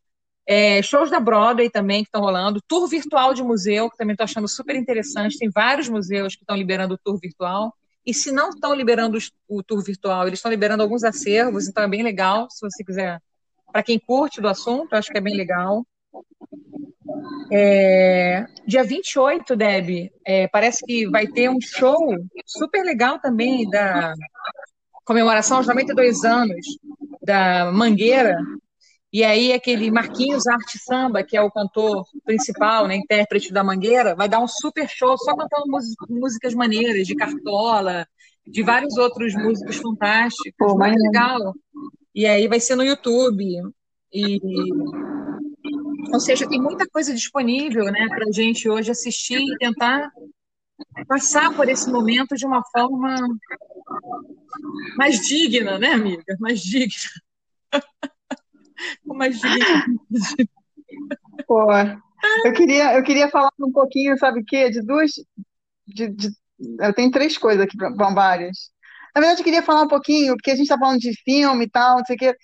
[0.46, 4.24] É, shows da Broadway também que estão rolando, tour virtual de museu, que também estou
[4.24, 5.38] achando super interessante.
[5.38, 7.74] Tem vários museus que estão liberando o tour virtual.
[8.04, 11.88] E se não estão liberando o tour virtual, eles estão liberando alguns acervos, então é
[11.88, 13.20] bem legal, se você quiser.
[13.72, 15.84] Para quem curte do assunto, acho que é bem legal.
[17.52, 21.96] É, dia 28, Deb, é, parece que vai ter um show
[22.44, 24.14] super legal também da
[25.04, 26.66] comemoração aos 92 anos
[27.22, 28.36] da Mangueira,
[29.12, 34.14] e aí aquele Marquinhos Arte Samba, que é o cantor principal, né, intérprete da Mangueira,
[34.14, 35.66] vai dar um super show só cantando
[36.10, 38.06] músicas maneiras, de Cartola,
[38.46, 41.54] de vários outros músicos fantásticos, Pô, muito legal.
[42.14, 43.44] E aí vai ser no YouTube.
[44.12, 44.40] E
[46.12, 50.10] ou seja, tem muita coisa disponível né, para a gente hoje assistir e tentar
[51.08, 53.16] passar por esse momento de uma forma
[54.96, 56.36] mais digna, né, amiga?
[56.38, 57.10] Mais digna.
[59.04, 59.84] mais digna.
[61.46, 61.66] Pô,
[62.44, 64.70] eu queria, eu queria falar um pouquinho, sabe o quê?
[64.70, 65.12] De duas.
[65.86, 66.28] De, de,
[66.80, 67.76] eu tenho três coisas aqui,
[68.14, 68.70] várias.
[69.14, 71.70] Na verdade, eu queria falar um pouquinho, porque a gente está falando de filme e
[71.70, 72.36] tal, não sei o quê.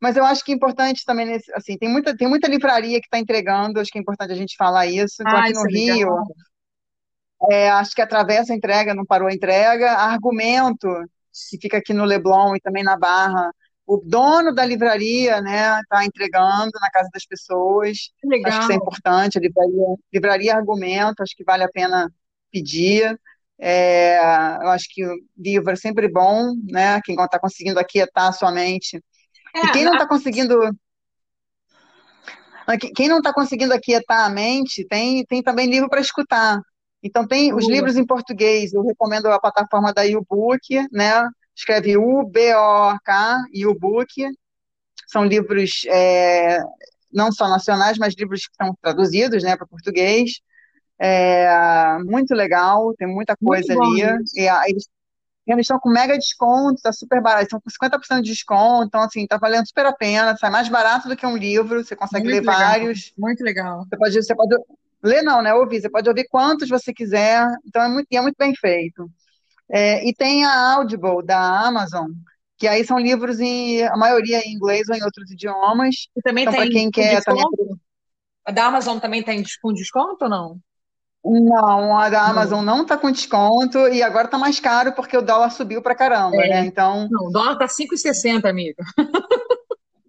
[0.00, 3.06] Mas eu acho que é importante também, nesse, assim, tem muita, tem muita livraria que
[3.06, 5.16] está entregando, acho que é importante a gente falar isso.
[5.20, 6.08] Então, ah, aqui no é Rio,
[7.50, 9.92] é, acho que atravessa a entrega, não parou a entrega.
[9.92, 10.88] Argumento,
[11.50, 13.50] que fica aqui no Leblon e também na Barra,
[13.86, 18.10] o dono da livraria, né, está entregando na casa das pessoas.
[18.24, 18.48] Legal.
[18.48, 19.38] Acho que isso é importante.
[19.38, 22.10] A livraria, livraria Argumento, acho que vale a pena
[22.50, 23.18] pedir.
[23.58, 24.16] É,
[24.62, 27.00] eu acho que o livro é sempre bom, né?
[27.04, 29.00] Quem está conseguindo aquietar a sua mente é,
[29.54, 30.58] e quem não está conseguindo.
[32.94, 36.60] Quem não está conseguindo aquietar a mente, tem, tem também livro para escutar.
[37.02, 41.26] Então, tem os livros em português, eu recomendo a plataforma da YouBook, né?
[41.56, 44.28] Escreve U-B-O-K, YouBook.
[45.08, 46.60] São livros é,
[47.12, 50.40] não só nacionais, mas livros que são traduzidos né, para português.
[50.98, 54.02] É, muito legal, tem muita coisa ali.
[54.36, 54.86] E, eles
[55.58, 59.26] eles estão com mega desconto, tá super barato, estão com 50% de desconto, então assim,
[59.26, 62.34] tá valendo super a pena, sai mais barato do que um livro, você consegue muito
[62.34, 63.12] ler legal, vários.
[63.16, 63.84] Muito legal.
[63.84, 64.56] Você pode, você pode
[65.02, 65.54] ler não, né?
[65.54, 69.10] Ouvir, você pode ouvir quantos você quiser, então é muito, é muito bem feito.
[69.68, 72.10] É, e tem a Audible da Amazon,
[72.58, 76.08] que aí são livros em a maioria em inglês ou em outros idiomas.
[76.16, 77.44] E também então, para quem quer também.
[78.44, 80.60] A da Amazon também tem com desconto ou não?
[81.24, 85.22] Não, a da Amazon não está com desconto e agora está mais caro porque o
[85.22, 86.48] dólar subiu para caramba, é.
[86.48, 86.66] né?
[86.66, 87.08] Então.
[87.10, 88.82] Não, o dólar está 5,60, amiga.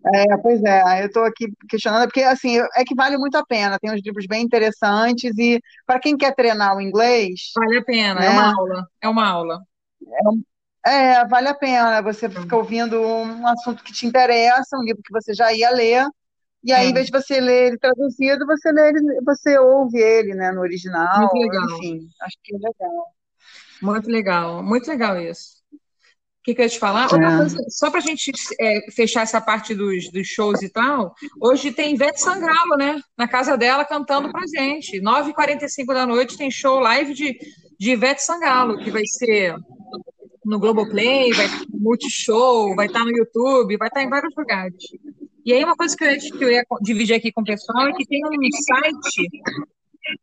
[0.03, 3.77] É, pois é, eu estou aqui questionando, porque assim, é que vale muito a pena,
[3.79, 7.51] tem uns livros bem interessantes e para quem quer treinar o inglês.
[7.55, 8.27] Vale a pena, é né?
[8.27, 8.87] é uma aula.
[9.01, 9.59] É uma aula.
[10.85, 15.03] É, é, vale a pena, você fica ouvindo um assunto que te interessa, um livro
[15.03, 16.07] que você já ia ler,
[16.63, 16.89] e aí, é.
[16.89, 20.61] em vez de você ler ele traduzido, você lê ele, você ouve ele, né, no
[20.61, 21.19] original.
[21.19, 21.77] Muito legal.
[21.77, 23.05] Enfim, acho que é legal.
[23.81, 25.61] Muito legal, muito legal isso.
[25.73, 27.05] O que, que eu ia te falar?
[27.05, 27.37] É.
[27.37, 31.71] Coisa, só para a gente é, fechar essa parte dos, dos shows e tal, hoje
[31.71, 32.99] tem Ivete Sangalo, né?
[33.15, 34.99] Na casa dela cantando pra gente.
[35.01, 37.37] 9h45 da noite tem show live de,
[37.79, 39.55] de Ivete Sangalo, que vai ser
[40.43, 44.75] no Globoplay, vai ter multishow, vai estar no YouTube, vai estar em vários lugares.
[45.45, 47.87] E aí, uma coisa que eu, ia, que eu ia dividir aqui com o pessoal
[47.87, 49.27] é que tem um site,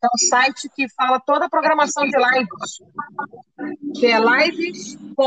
[0.03, 2.79] é um site que fala toda a programação de lives,
[3.99, 5.19] que é lives.mus.br.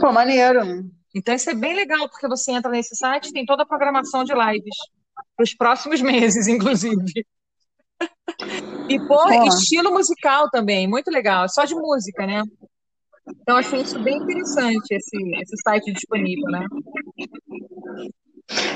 [0.00, 0.90] Pô, maneiro.
[1.14, 4.32] Então, isso é bem legal, porque você entra nesse site tem toda a programação de
[4.32, 4.76] lives,
[5.36, 7.26] para os próximos meses, inclusive.
[8.88, 12.42] E por estilo musical também, muito legal, só de música, né?
[13.40, 16.64] Então, achei isso bem interessante, esse, esse site disponível, né?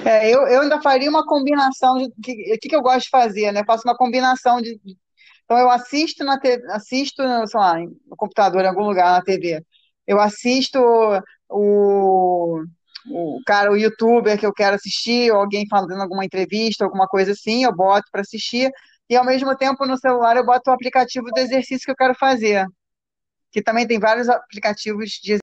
[0.05, 3.61] É, eu, eu ainda faria uma combinação o que, que, eu gosto de fazer, né?
[3.61, 4.79] Eu faço uma combinação de.
[5.45, 9.63] Então, eu assisto na TV, assisto, sei lá, no computador, em algum lugar na TV.
[10.07, 10.79] Eu assisto
[11.51, 12.65] o,
[13.11, 17.33] o cara, o youtuber que eu quero assistir, ou alguém fazendo alguma entrevista, alguma coisa
[17.33, 18.71] assim, eu boto para assistir.
[19.09, 22.15] E ao mesmo tempo no celular eu boto o aplicativo do exercício que eu quero
[22.15, 22.67] fazer
[23.55, 25.39] que também tem vários aplicativos de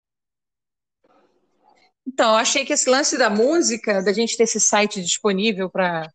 [2.06, 6.12] Então, achei que esse lance da música, da gente ter esse site disponível para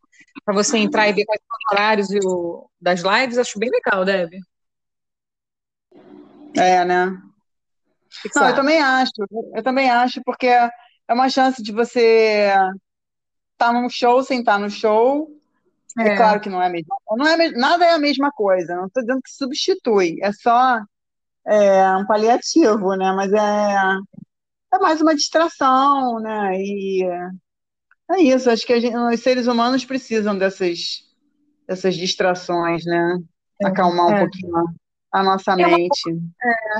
[0.49, 4.05] você entrar e ver quais são os horários e o, das lives, acho bem legal,
[4.05, 4.31] Deb.
[6.55, 7.07] É, né?
[8.35, 9.13] Não, eu também acho.
[9.55, 10.71] Eu também acho, porque é
[11.09, 12.75] uma chance de você estar
[13.57, 15.31] tá num show sem estar no show.
[15.99, 18.77] É, é claro que não é a mesma, não é, nada é a mesma coisa.
[18.77, 20.19] Não estou dizendo que substitui.
[20.21, 20.79] É só
[21.47, 23.13] é, um paliativo, né?
[23.13, 23.77] Mas é,
[24.75, 26.57] é mais uma distração, né?
[26.59, 27.05] E
[28.11, 28.51] é isso.
[28.51, 31.05] Acho que a gente, os seres humanos precisam dessas,
[31.67, 33.19] dessas distrações, né?
[33.63, 34.21] É, Acalmar um é.
[34.21, 34.65] pouquinho
[35.17, 36.11] a nossa é mente.
[36.11, 36.21] Uma,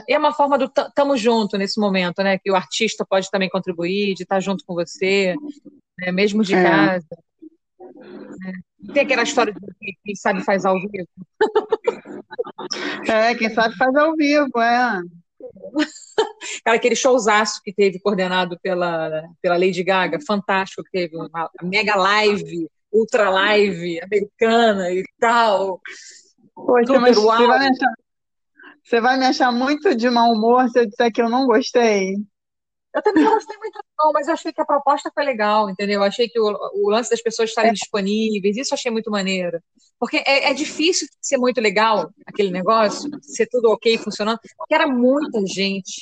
[0.09, 2.39] é, é uma forma do tamo junto nesse momento, né?
[2.39, 5.35] Que o artista pode também contribuir, de estar junto com você,
[5.99, 6.13] né?
[6.13, 6.63] mesmo de é.
[6.63, 7.07] casa.
[8.47, 8.93] É.
[8.93, 11.09] Tem aquela história de quem sabe faz ao vivo.
[13.09, 15.01] É, quem sabe faz ao vivo, é.
[16.65, 21.95] Cara, aquele showzaço que teve coordenado pela, pela Lady Gaga, fantástico, que teve uma mega
[21.95, 25.81] live, ultra live americana e tal.
[26.55, 27.95] Poxa, mas você vai, achar,
[28.83, 32.17] você vai me achar muito de mau humor se eu disser que eu não gostei.
[32.97, 36.01] Eu também não gostei muito, não, mas eu achei que a proposta foi legal, entendeu?
[36.01, 37.75] Eu achei que o, o lance das pessoas estarem é.
[37.75, 39.61] disponíveis, isso eu achei muito maneiro.
[40.01, 44.87] Porque é, é, difícil ser muito legal aquele negócio, ser tudo ok, funcionando, porque era
[44.87, 46.01] muita gente.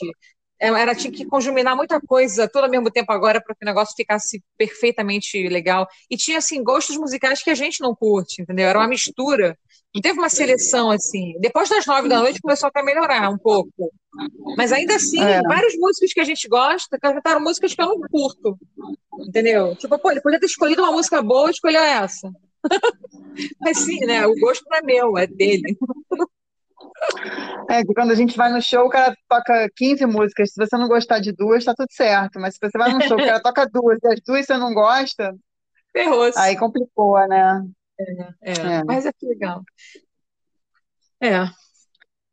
[0.65, 3.67] É, era, tinha que conjuminar muita coisa tudo ao mesmo tempo agora para que o
[3.67, 5.87] negócio ficasse perfeitamente legal.
[6.11, 8.67] E tinha, assim, gostos musicais que a gente não curte, entendeu?
[8.67, 9.59] Era uma mistura
[9.95, 11.35] não teve uma seleção assim.
[11.39, 13.93] Depois das nove da noite começou a melhorar um pouco.
[14.57, 15.41] Mas ainda assim, é.
[15.43, 18.59] vários músicos que a gente gosta cantaram músicas que eu não curto.
[19.21, 19.77] Entendeu?
[19.77, 22.29] Tipo, pô, ele podia ter escolhido uma música boa e escolheu essa.
[23.61, 24.27] Mas sim, né?
[24.27, 25.77] O gosto não é meu, é dele.
[27.71, 30.53] É, que quando a gente vai no show, o cara toca 15 músicas.
[30.53, 32.39] Se você não gostar de duas, tá tudo certo.
[32.39, 34.73] Mas se você vai no show, o cara toca duas e as duas você não
[34.73, 35.35] gosta,
[35.93, 36.39] Ferrou-se.
[36.39, 37.63] aí complicou, né?
[38.41, 39.63] É, é, mas é que legal.
[41.21, 41.49] É.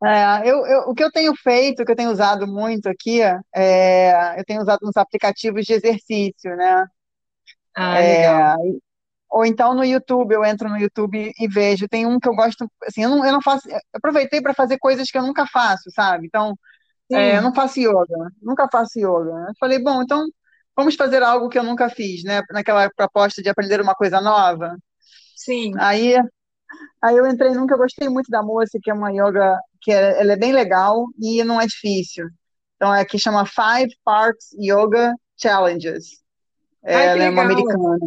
[0.03, 3.21] É, eu, eu, o que eu tenho feito, o que eu tenho usado muito aqui,
[3.55, 6.87] é, eu tenho usado uns aplicativos de exercício, né?
[7.75, 8.57] Ah, legal.
[9.31, 11.87] Ou então no YouTube, eu entro no YouTube e vejo.
[11.87, 13.69] Tem um que eu gosto, assim, eu não, eu não faço.
[13.69, 16.27] Eu aproveitei para fazer coisas que eu nunca faço, sabe?
[16.27, 16.53] Então,
[17.09, 19.47] é, eu não faço yoga, nunca faço yoga.
[19.47, 20.25] Eu falei, bom, então
[20.75, 22.41] vamos fazer algo que eu nunca fiz, né?
[22.51, 24.75] Naquela proposta de aprender uma coisa nova.
[25.33, 25.71] Sim.
[25.77, 26.15] Aí,
[27.01, 30.19] aí eu entrei que eu gostei muito da moça, que é uma yoga que é,
[30.19, 32.27] ela é bem legal e não é difícil.
[32.75, 36.21] Então é que chama Five Parts Yoga Challenges.
[36.83, 37.97] Ai, ela é uma americana.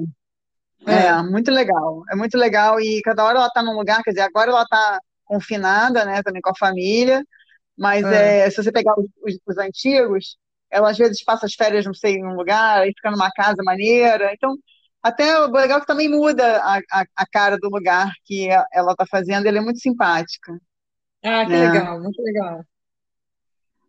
[0.86, 1.06] É.
[1.06, 1.22] é.
[1.22, 2.02] muito legal.
[2.10, 5.00] É muito legal e cada hora ela está num lugar, quer dizer, agora ela está
[5.24, 7.24] confinada, né, também com a família,
[7.76, 8.46] mas é.
[8.46, 10.36] é se você pegar os, os, os, antigos,
[10.70, 13.62] ela às vezes passa as férias, não sei, em um lugar, aí fica numa casa
[13.64, 14.32] maneira.
[14.34, 14.54] Então,
[15.02, 18.92] até o legal é que também muda a, a, a cara do lugar que ela
[18.92, 20.52] está fazendo, ela é muito simpática.
[21.22, 21.70] Ah, que né?
[21.70, 22.64] legal, muito legal.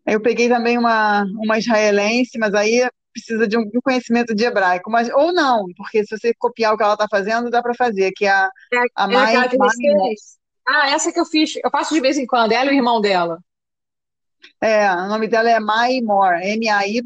[0.06, 5.10] Eu peguei também uma, uma israelense, mas aí precisa de um, conhecimento de hebraico, mas
[5.10, 8.26] ou não, porque se você copiar o que ela está fazendo, dá para fazer, que
[8.26, 9.50] é a, é, a é Mai, Mai
[10.68, 13.00] Ah, essa que eu fiz, eu faço de vez em quando, ela e o irmão
[13.00, 13.40] dela.
[14.62, 17.02] É, o nome dela é Mai More, M-A-Y-M-O-R.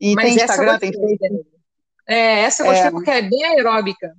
[0.00, 1.46] E mas tem Instagram, tem Facebook.
[2.06, 4.12] É, essa eu gostei é, porque é bem aeróbica.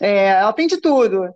[0.00, 1.28] É, ela tem de tudo.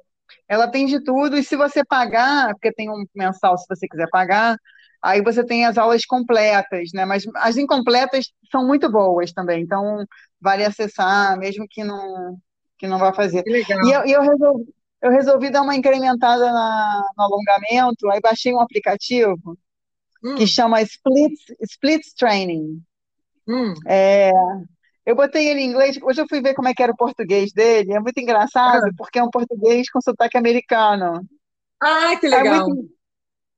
[0.48, 4.08] Ela tem de tudo, e se você pagar, porque tem um mensal se você quiser
[4.10, 4.56] pagar,
[5.02, 7.04] aí você tem as aulas completas, né?
[7.04, 10.06] Mas as incompletas são muito boas também, então
[10.40, 12.38] vale acessar, mesmo que não,
[12.78, 13.42] que não vá fazer.
[13.46, 13.84] Legal.
[13.84, 18.60] E eu, eu, resolvi, eu resolvi dar uma incrementada na, no alongamento, aí baixei um
[18.60, 19.58] aplicativo
[20.22, 20.36] hum.
[20.36, 22.80] que chama Splits, Splits Training.
[23.48, 23.74] Hum.
[23.86, 24.30] É,
[25.04, 27.52] eu botei ele em inglês, hoje eu fui ver como é que era o português
[27.52, 28.90] dele, é muito engraçado, ah.
[28.96, 31.20] porque é um português com sotaque americano.
[31.80, 32.54] Ah, que legal.
[32.54, 32.88] É, muito,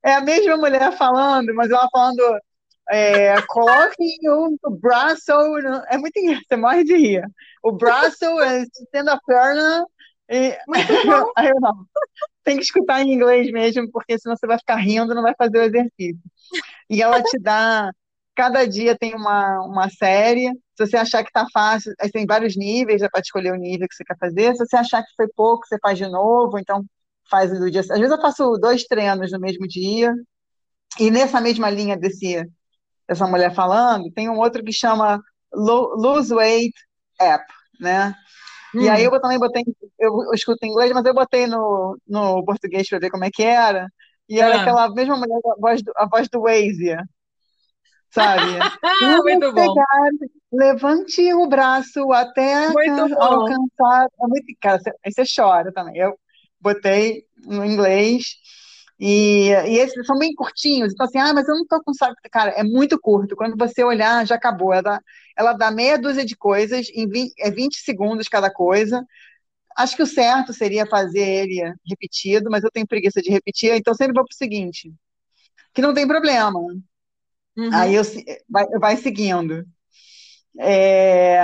[0.04, 2.22] é a mesma mulher falando, mas ela falando
[2.90, 5.32] é, coloque o braço,
[5.88, 7.24] é muito engraçado, você morre de rir.
[7.62, 9.86] O braço, é, tendo a perna,
[10.28, 10.56] e...
[11.36, 11.72] Aí eu não,
[12.44, 15.34] tem que escutar em inglês mesmo, porque senão você vai ficar rindo e não vai
[15.36, 16.20] fazer o exercício.
[16.90, 17.90] E ela te dá
[18.34, 20.50] Cada dia tem uma, uma série.
[20.76, 23.86] Se você achar que está fácil, aí tem vários níveis, é para escolher o nível
[23.88, 24.56] que você quer fazer.
[24.56, 26.84] Se você achar que foi pouco, você faz de novo, então
[27.28, 27.80] faz do dia.
[27.80, 30.14] Às vezes eu faço dois treinos no mesmo dia.
[30.98, 32.48] E nessa mesma linha desse,
[33.08, 35.20] dessa mulher falando, tem um outro que chama
[35.52, 36.74] Lose Weight
[37.20, 37.44] App,
[37.80, 38.14] né?
[38.74, 38.82] Hum.
[38.82, 39.14] E aí hum.
[39.14, 39.62] eu também botei,
[39.98, 43.30] eu, eu escuto em inglês, mas eu botei no, no português para ver como é
[43.30, 43.88] que era.
[44.28, 44.62] E era ah.
[44.62, 46.96] aquela mesma mulher, a voz do, a voz do Waze.
[48.10, 48.40] sabe?
[49.22, 49.74] Muito bom.
[49.74, 50.10] Pegar,
[50.52, 54.06] levante o braço até alcançar.
[54.22, 55.96] É muito, cara, aí você chora também.
[55.96, 56.16] Eu
[56.64, 58.36] botei no inglês.
[58.98, 60.92] E, e esses são bem curtinhos.
[60.92, 62.14] Então, assim, ah, mas eu não tô com saco.
[62.32, 63.36] Cara, é muito curto.
[63.36, 64.72] Quando você olhar, já acabou.
[64.72, 65.00] Ela dá,
[65.36, 69.04] ela dá meia dúzia de coisas, em 20, é 20 segundos cada coisa.
[69.76, 73.92] Acho que o certo seria fazer ele repetido, mas eu tenho preguiça de repetir, então
[73.92, 74.92] sempre vou pro seguinte,
[75.74, 76.60] que não tem problema.
[77.56, 77.70] Uhum.
[77.72, 78.02] Aí eu,
[78.48, 79.64] vai, vai seguindo.
[80.60, 81.40] É,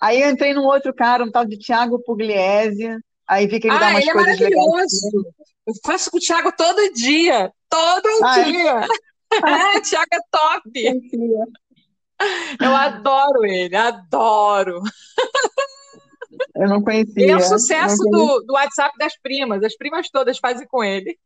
[0.00, 2.98] Aí eu entrei num outro cara, um tal de Thiago Pugliese,
[3.28, 5.06] aí vi que ele ah, dá umas ele é coisas maravilhoso.
[5.16, 5.44] legais.
[5.66, 7.52] Eu faço com o Thiago todo dia.
[7.68, 8.44] Todo Ah, é?
[8.44, 8.88] dia.
[9.30, 10.72] É, Thiago é top.
[12.60, 14.80] Eu adoro ele, adoro.
[16.56, 17.22] Eu não conhecia.
[17.22, 19.62] Ele é não sucesso do, do WhatsApp das primas.
[19.62, 21.18] As primas todas fazem com ele.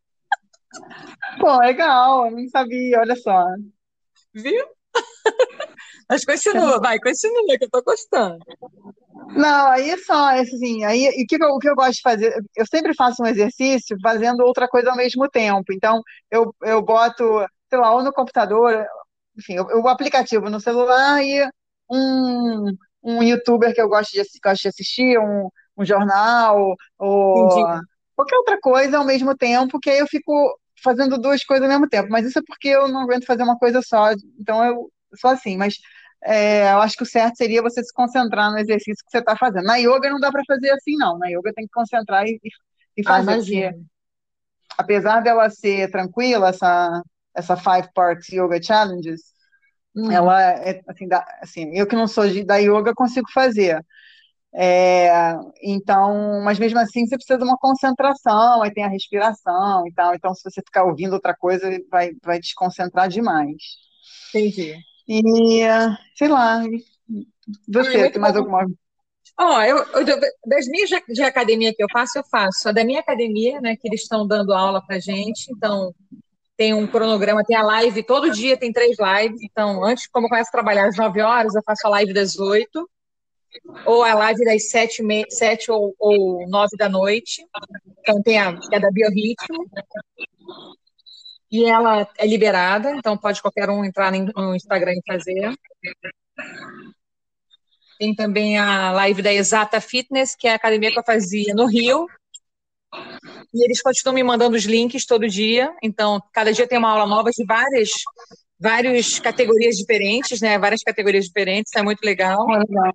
[1.39, 3.45] Pô, legal, eu não sabia, olha só.
[4.35, 4.67] Viu?
[6.13, 8.39] Mas continua, vai, continua, que eu tô gostando.
[9.35, 12.03] Não, aí é só, assim, aí, e o que, eu, o que eu gosto de
[12.03, 15.73] fazer, eu sempre faço um exercício fazendo outra coisa ao mesmo tempo.
[15.73, 17.25] Então, eu, eu boto,
[17.71, 18.85] sei lá, ou no computador,
[19.39, 21.49] enfim, o, o aplicativo no celular e
[21.91, 25.49] um, um youtuber que eu gosto de, gosto de assistir, um,
[25.79, 27.87] um jornal, ou Entendi.
[28.15, 31.89] qualquer outra coisa ao mesmo tempo, que aí eu fico fazendo duas coisas ao mesmo
[31.89, 32.09] tempo.
[32.11, 35.57] Mas isso é porque eu não aguento fazer uma coisa só, então eu sou assim,
[35.57, 35.77] mas
[36.25, 39.37] é, eu acho que o certo seria você se concentrar no exercício que você está
[39.37, 39.65] fazendo.
[39.65, 41.19] Na yoga não dá para fazer assim, não.
[41.19, 42.39] Na yoga tem que concentrar e,
[42.97, 43.87] e Ah, fazer, porque imagino.
[44.79, 47.03] apesar dela ser tranquila, essa,
[47.35, 49.21] essa Five Parts Yoga Challenges,
[49.95, 50.23] Hum.
[50.23, 51.09] ela é assim,
[51.43, 53.85] assim, eu que não sou de- da yoga consigo fazer.
[54.55, 55.13] É,
[55.63, 60.15] então, mas mesmo assim você precisa de uma concentração, aí tem a respiração e tal.
[60.15, 63.57] Então, se você ficar ouvindo outra coisa, vai, vai desconcentrar demais.
[64.35, 64.85] Entendi.
[65.15, 65.63] E
[66.17, 66.63] sei lá,
[67.69, 68.41] você tem mais bom.
[68.41, 68.67] alguma?
[69.39, 72.69] Ó, eu, eu- das minhas de, de academia que eu faço, eu faço.
[72.69, 75.53] A da minha academia, né, que eles estão dando aula pra gente.
[75.53, 75.95] Então,
[76.57, 79.43] tem um cronograma, tem a live, todo dia tem três lives.
[79.43, 82.39] Então, antes, como eu começo a trabalhar às 9 horas, eu faço a live das
[82.39, 82.89] 8,
[83.87, 87.45] ou a live das 7, me, 7 ou, ou 9 da noite.
[88.01, 89.67] Então, tem a, que é da Biorritmo,
[91.53, 95.55] e ela é liberada, então pode qualquer um entrar no Instagram e fazer.
[97.99, 101.67] Tem também a live da Exata Fitness, que é a academia que eu fazia no
[101.67, 102.07] Rio.
[103.55, 105.73] E eles continuam me mandando os links todo dia.
[105.83, 107.91] Então, cada dia tem uma aula nova de várias,
[108.59, 110.59] várias categorias diferentes, né?
[110.59, 112.47] Várias categorias diferentes, é muito legal.
[112.47, 112.93] Legal.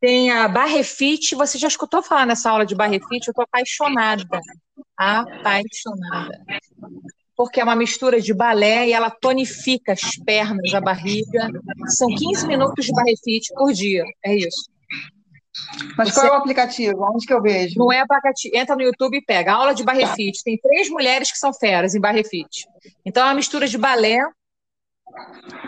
[0.00, 1.34] Tem a Barrefit.
[1.34, 3.26] Você já escutou falar nessa aula de Barrefit?
[3.26, 4.38] Eu tô apaixonada.
[5.00, 6.44] Apaixonada.
[7.34, 11.48] Porque é uma mistura de balé e ela tonifica as pernas, a barriga.
[11.86, 14.04] São 15 minutos de Barrefit por dia.
[14.22, 14.70] É isso.
[15.96, 17.02] Mas qual é o aplicativo?
[17.02, 17.78] Onde que eu vejo?
[17.78, 18.54] Não é aplicativo.
[18.54, 19.54] Entra no YouTube e pega.
[19.54, 20.44] Aula de Barrefit.
[20.44, 22.66] Tem três mulheres que são feras em Barrefit.
[23.02, 24.18] Então é uma mistura de balé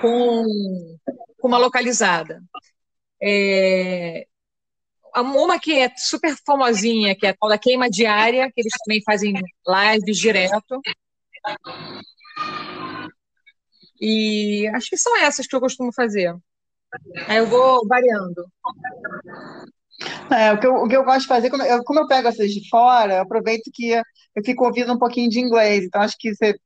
[0.03, 0.45] com,
[1.41, 2.43] com uma localizada.
[3.23, 4.27] É,
[5.21, 9.03] uma que é super famosinha, que é a tal da queima diária, que eles também
[9.05, 10.81] fazem lives direto.
[14.01, 16.35] E acho que são essas que eu costumo fazer.
[17.29, 18.45] Aí eu vou variando.
[20.31, 22.29] É, o que eu, o que eu gosto de fazer, como eu, como eu pego
[22.29, 25.85] essas de fora, eu aproveito que eu fico ouvindo um pouquinho de inglês.
[25.85, 26.57] Então, acho que você.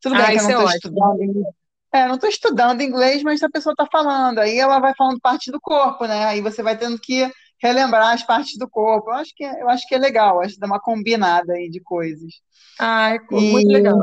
[0.00, 0.74] Tudo bem Ah, que eu não é estou ótimo.
[0.74, 1.54] estudando inglês.
[1.92, 4.38] É, não estou estudando inglês, mas a pessoa está falando.
[4.40, 6.24] Aí ela vai falando parte do corpo, né?
[6.26, 7.30] Aí você vai tendo que
[7.60, 9.10] relembrar as partes do corpo.
[9.10, 11.68] Eu acho que, é- eu acho que é legal, acho que dá uma combinada aí
[11.70, 12.32] de coisas.
[12.78, 13.98] Ah, é E, muito legal.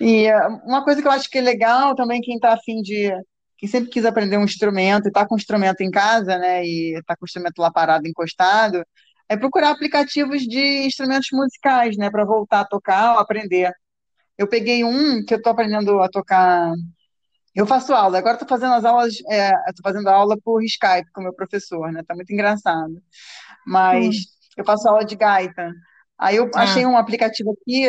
[0.00, 3.10] e é, uma coisa que eu acho que é legal também, quem está afim de.
[3.58, 6.62] Quem sempre quis aprender um instrumento e está com o instrumento em casa, né?
[6.64, 8.84] E está com o instrumento lá parado, encostado,
[9.30, 12.10] é procurar aplicativos de instrumentos musicais, né?
[12.10, 13.72] Para voltar a tocar ou aprender.
[14.38, 16.72] Eu peguei um que eu estou aprendendo a tocar.
[17.56, 21.24] Eu faço aula, agora estou fazendo as aulas, estou fazendo aula por Skype com o
[21.24, 22.02] meu professor, né?
[22.06, 23.02] Tá muito engraçado.
[23.66, 24.26] Mas Hum.
[24.56, 25.72] eu faço aula de gaita.
[26.18, 27.88] Aí eu Ah, achei um aplicativo aqui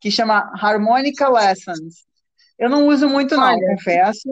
[0.00, 2.06] que chama Harmonica Lessons.
[2.58, 4.28] Eu não uso muito, não, olha, confesso,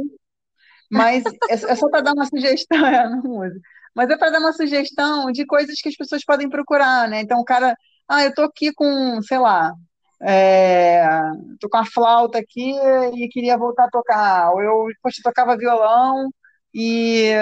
[0.90, 3.60] mas é é só para dar uma sugestão, é, não uso.
[3.94, 7.20] Mas é para dar uma sugestão de coisas que as pessoas podem procurar, né?
[7.20, 7.76] Então, o cara,
[8.08, 9.72] ah, eu tô aqui com, sei lá,
[10.20, 12.74] é, a flauta aqui
[13.14, 16.30] e queria voltar a tocar, ou eu, poxa, tocava violão
[16.74, 17.32] e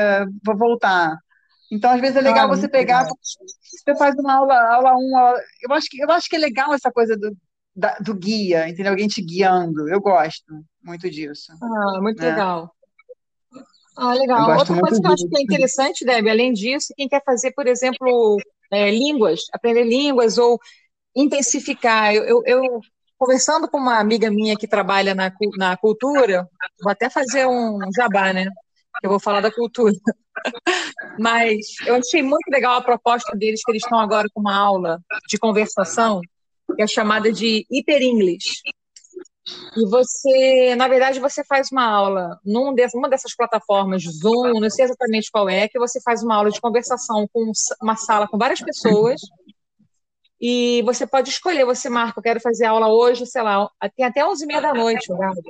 [0.44, 1.16] vou voltar.
[1.70, 3.16] Então, às vezes é legal olha, você pegar, legal.
[3.84, 5.40] você faz uma aula, aula um, aula...
[5.62, 7.36] eu acho que eu acho que é legal essa coisa do,
[7.74, 8.92] da, do guia, entendeu?
[8.92, 9.88] Alguém te guiando.
[9.88, 11.52] Eu gosto muito disso.
[11.60, 12.30] Ah, muito né?
[12.30, 12.70] legal.
[13.96, 14.58] Ah, legal.
[14.58, 17.66] Outra coisa que eu acho que é interessante, Debbie, além disso, quem quer fazer, por
[17.66, 18.36] exemplo,
[18.70, 20.60] é, línguas, aprender línguas ou
[21.16, 22.14] intensificar.
[22.14, 22.80] Eu, eu, eu,
[23.18, 26.46] conversando com uma amiga minha que trabalha na, na cultura,
[26.82, 28.46] vou até fazer um jabá, né?
[29.02, 29.94] Eu vou falar da cultura.
[31.18, 31.56] Mas
[31.86, 35.38] eu achei muito legal a proposta deles, que eles estão agora com uma aula de
[35.38, 36.20] conversação,
[36.74, 38.60] que é chamada de Hyper English.
[39.76, 45.30] E você, na verdade, você faz uma aula numa dessas plataformas, Zoom, não sei exatamente
[45.30, 49.20] qual é, que você faz uma aula de conversação com uma sala com várias pessoas.
[50.40, 54.22] E você pode escolher, você marca, eu quero fazer aula hoje, sei lá, tem até
[54.22, 55.42] 11h30 da noite, horário.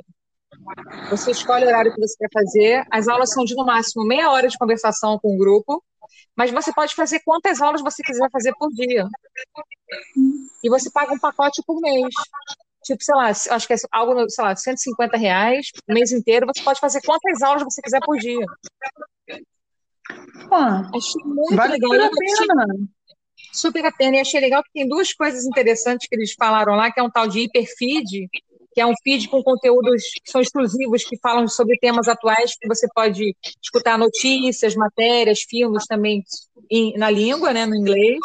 [1.09, 2.85] Você escolhe o horário que você quer fazer.
[2.91, 5.83] As aulas são de no máximo meia hora de conversação com o grupo,
[6.35, 9.07] mas você pode fazer quantas aulas você quiser fazer por dia.
[10.63, 12.13] E você paga um pacote por mês.
[12.83, 16.63] Tipo, sei lá, acho que é algo, sei lá, 150 reais, o mês inteiro, você
[16.63, 18.45] pode fazer quantas aulas você quiser por dia.
[20.49, 21.91] Ah, achei muito vale legal.
[21.91, 22.65] A pena.
[23.51, 24.17] Super a pena.
[24.17, 27.09] E achei legal que tem duas coisas interessantes que eles falaram lá, que é um
[27.09, 28.27] tal de hiperfeed,
[28.73, 32.67] que é um feed com conteúdos que são exclusivos, que falam sobre temas atuais, que
[32.67, 36.23] você pode escutar notícias, matérias, filmes também
[36.69, 38.19] em, na língua, né, no inglês.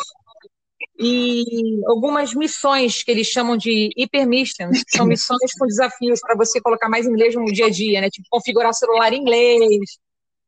[0.99, 6.61] E algumas missões que eles chamam de hypermissions, que são missões com desafios para você
[6.61, 8.11] colocar mais inglês no dia a dia, né?
[8.11, 9.81] Tipo, configurar celular em inglês,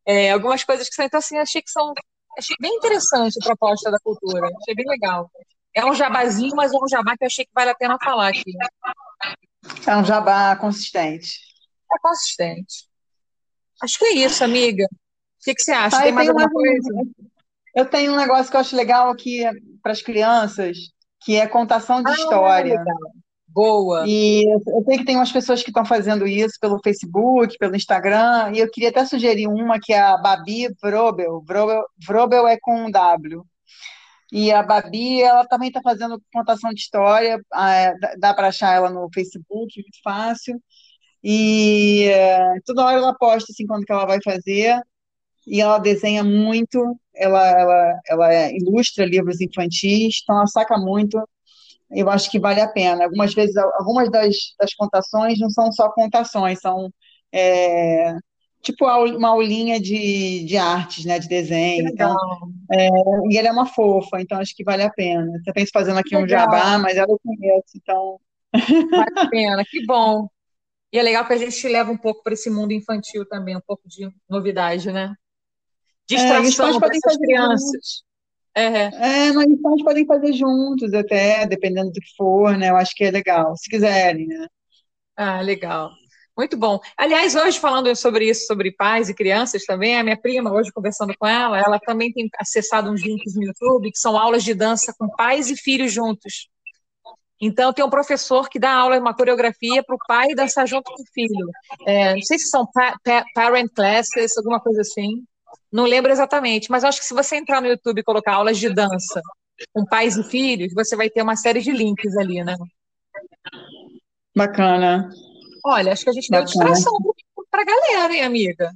[0.07, 1.05] é, algumas coisas que são.
[1.05, 1.93] Então, assim, achei que são.
[2.39, 5.31] Achei bem interessante a proposta da cultura, achei bem legal.
[5.75, 8.29] É um jabazinho, mas é um jabá que eu achei que vale a pena falar
[8.29, 8.53] aqui.
[9.87, 11.41] É um jabá consistente.
[11.93, 12.89] É consistente.
[13.83, 14.85] Acho que é isso, amiga.
[14.85, 16.01] O que, que você acha?
[16.03, 16.89] Tem mais alguma coisa?
[17.75, 19.43] Eu tenho um negócio que eu acho legal aqui
[19.83, 20.77] para as crianças,
[21.21, 22.79] que é contação de ah, história.
[22.79, 23.24] Legal.
[23.55, 24.05] Boa.
[24.05, 28.51] E eu sei que tem umas pessoas que estão fazendo isso pelo Facebook, pelo Instagram,
[28.53, 31.41] e eu queria até sugerir uma que é a Babi Vrobel.
[31.47, 33.45] Vrobel, Vrobel é com um W.
[34.33, 37.41] E a Babi, ela também está fazendo contação de história,
[38.19, 40.61] dá para achar ela no Facebook, muito fácil.
[41.23, 44.81] E é, toda hora ela posta assim quando que ela vai fazer,
[45.47, 51.23] e ela desenha muito, ela, ela, ela ilustra livros infantis, então ela saca muito.
[51.95, 53.05] Eu acho que vale a pena.
[53.05, 56.91] Algumas vezes, algumas das, das contações não são só contações, são
[57.33, 58.17] é,
[58.63, 61.89] tipo uma aulinha de, de artes, né, de desenho.
[61.89, 62.17] Então,
[62.73, 62.89] é,
[63.31, 65.27] e ela é uma fofa, então acho que vale a pena.
[65.45, 66.25] Você pensa fazendo aqui legal.
[66.25, 68.19] um jabá, mas ela eu conheço, então.
[68.53, 70.29] Vale a pena, que bom.
[70.93, 73.63] E é legal que a gente leva um pouco para esse mundo infantil também, um
[73.67, 75.13] pouco de novidade, né?
[76.11, 78.05] É, Distração é, para essas crianças.
[78.57, 79.29] É.
[79.29, 82.71] é, mas os pais podem fazer juntos até, dependendo do que for, né?
[82.71, 84.47] Eu acho que é legal, se quiserem, né?
[85.17, 85.91] Ah, legal.
[86.37, 86.81] Muito bom.
[86.97, 91.15] Aliás, hoje falando sobre isso, sobre pais e crianças também, a minha prima, hoje conversando
[91.17, 94.93] com ela, ela também tem acessado uns links no YouTube que são aulas de dança
[94.99, 96.49] com pais e filhos juntos.
[97.41, 101.03] Então, tem um professor que dá aula, uma coreografia para o pai dançar junto com
[101.03, 101.49] o filho.
[101.87, 105.25] É, não sei se são pa pa parent classes, alguma coisa assim.
[105.73, 108.69] Não lembro exatamente, mas acho que se você entrar no YouTube e colocar aulas de
[108.73, 109.21] dança
[109.73, 112.57] com pais e filhos, você vai ter uma série de links ali, né?
[114.37, 115.11] Bacana.
[115.65, 116.47] Olha, acho que a gente Bacana.
[116.47, 116.93] deu distração
[117.51, 118.71] para a galera, hein, amiga?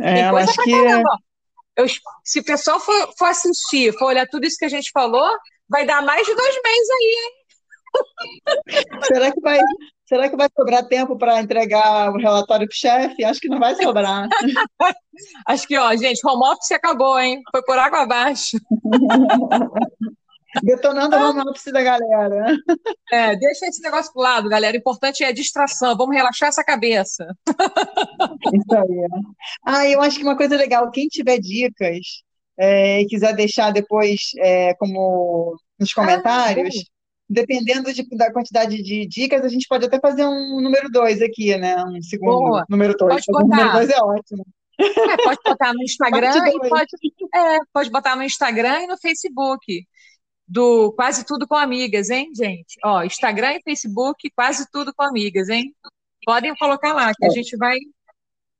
[0.00, 0.72] É, eu acho que.
[1.76, 1.86] Eu,
[2.24, 5.28] se o pessoal for, for, assistir, for olhar tudo isso que a gente falou,
[5.68, 7.32] vai dar mais de dois meses aí, hein?
[9.04, 9.58] Será que vai,
[10.06, 13.24] será que vai sobrar tempo para entregar o relatório para o chefe?
[13.24, 14.28] Acho que não vai sobrar.
[15.46, 17.42] Acho que, ó, gente, home office acabou, hein?
[17.50, 18.58] Foi por água abaixo.
[20.62, 22.56] Detonando a home office da galera.
[23.12, 24.76] É, deixa esse negócio pro lado, galera.
[24.76, 25.96] O importante é a distração.
[25.96, 27.24] Vamos relaxar essa cabeça.
[28.52, 29.08] Isso aí.
[29.64, 32.24] Ah, eu acho que uma coisa legal, quem tiver dicas
[32.58, 36.95] é, e quiser deixar depois é, como nos ah, comentários, ah,
[37.28, 41.56] dependendo de, da quantidade de dicas, a gente pode até fazer um número dois aqui,
[41.56, 41.76] né?
[41.84, 42.66] Um segundo Boa.
[42.68, 43.24] número dois.
[43.26, 43.44] Pode botar.
[43.44, 44.46] O número dois é ótimo.
[44.78, 46.90] É, pode botar no Instagram e pode,
[47.34, 49.86] é, pode botar no Instagram e no Facebook
[50.46, 52.78] do Quase Tudo com Amigas, hein, gente?
[52.84, 55.74] Ó, Instagram e Facebook, Quase Tudo com Amigas, hein?
[56.24, 57.30] Podem colocar lá, que a é.
[57.30, 57.76] gente vai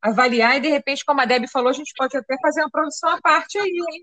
[0.02, 3.10] avaliar e, de repente, como a Deb falou, a gente pode até fazer uma produção
[3.10, 4.02] à parte aí, hein?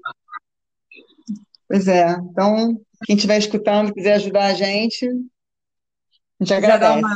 [1.73, 2.11] Pois é.
[2.29, 6.99] Então, quem estiver escutando, quiser ajudar a gente, a gente agradece.
[6.99, 7.15] Uma...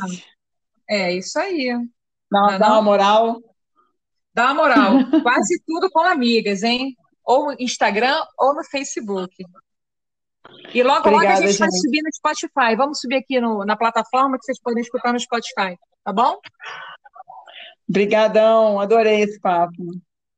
[0.89, 1.67] É isso aí.
[2.31, 3.39] Dá, dá, é dá uma moral.
[4.33, 4.93] Dá uma moral.
[5.21, 6.97] Quase tudo com amigas, hein?
[7.23, 9.31] Ou no Instagram ou no Facebook.
[10.73, 12.75] E logo, Obrigada, logo a gente, gente vai subir no Spotify.
[12.75, 16.39] Vamos subir aqui no, na plataforma que vocês podem escutar no Spotify, tá bom?
[17.87, 19.75] Obrigadão, adorei esse papo.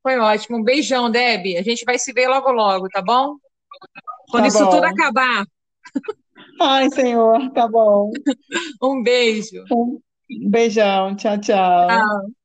[0.03, 0.57] Foi ótimo.
[0.57, 1.55] Um beijão, Deb.
[1.57, 3.37] A gente vai se ver logo, logo, tá bom?
[4.29, 4.69] Quando tá isso bom.
[4.69, 5.45] tudo acabar.
[6.61, 8.11] Ai, senhor, tá bom.
[8.81, 9.63] um beijo.
[9.71, 9.99] Um
[10.49, 11.15] beijão.
[11.15, 11.87] Tchau, tchau.
[11.87, 12.38] Tchau.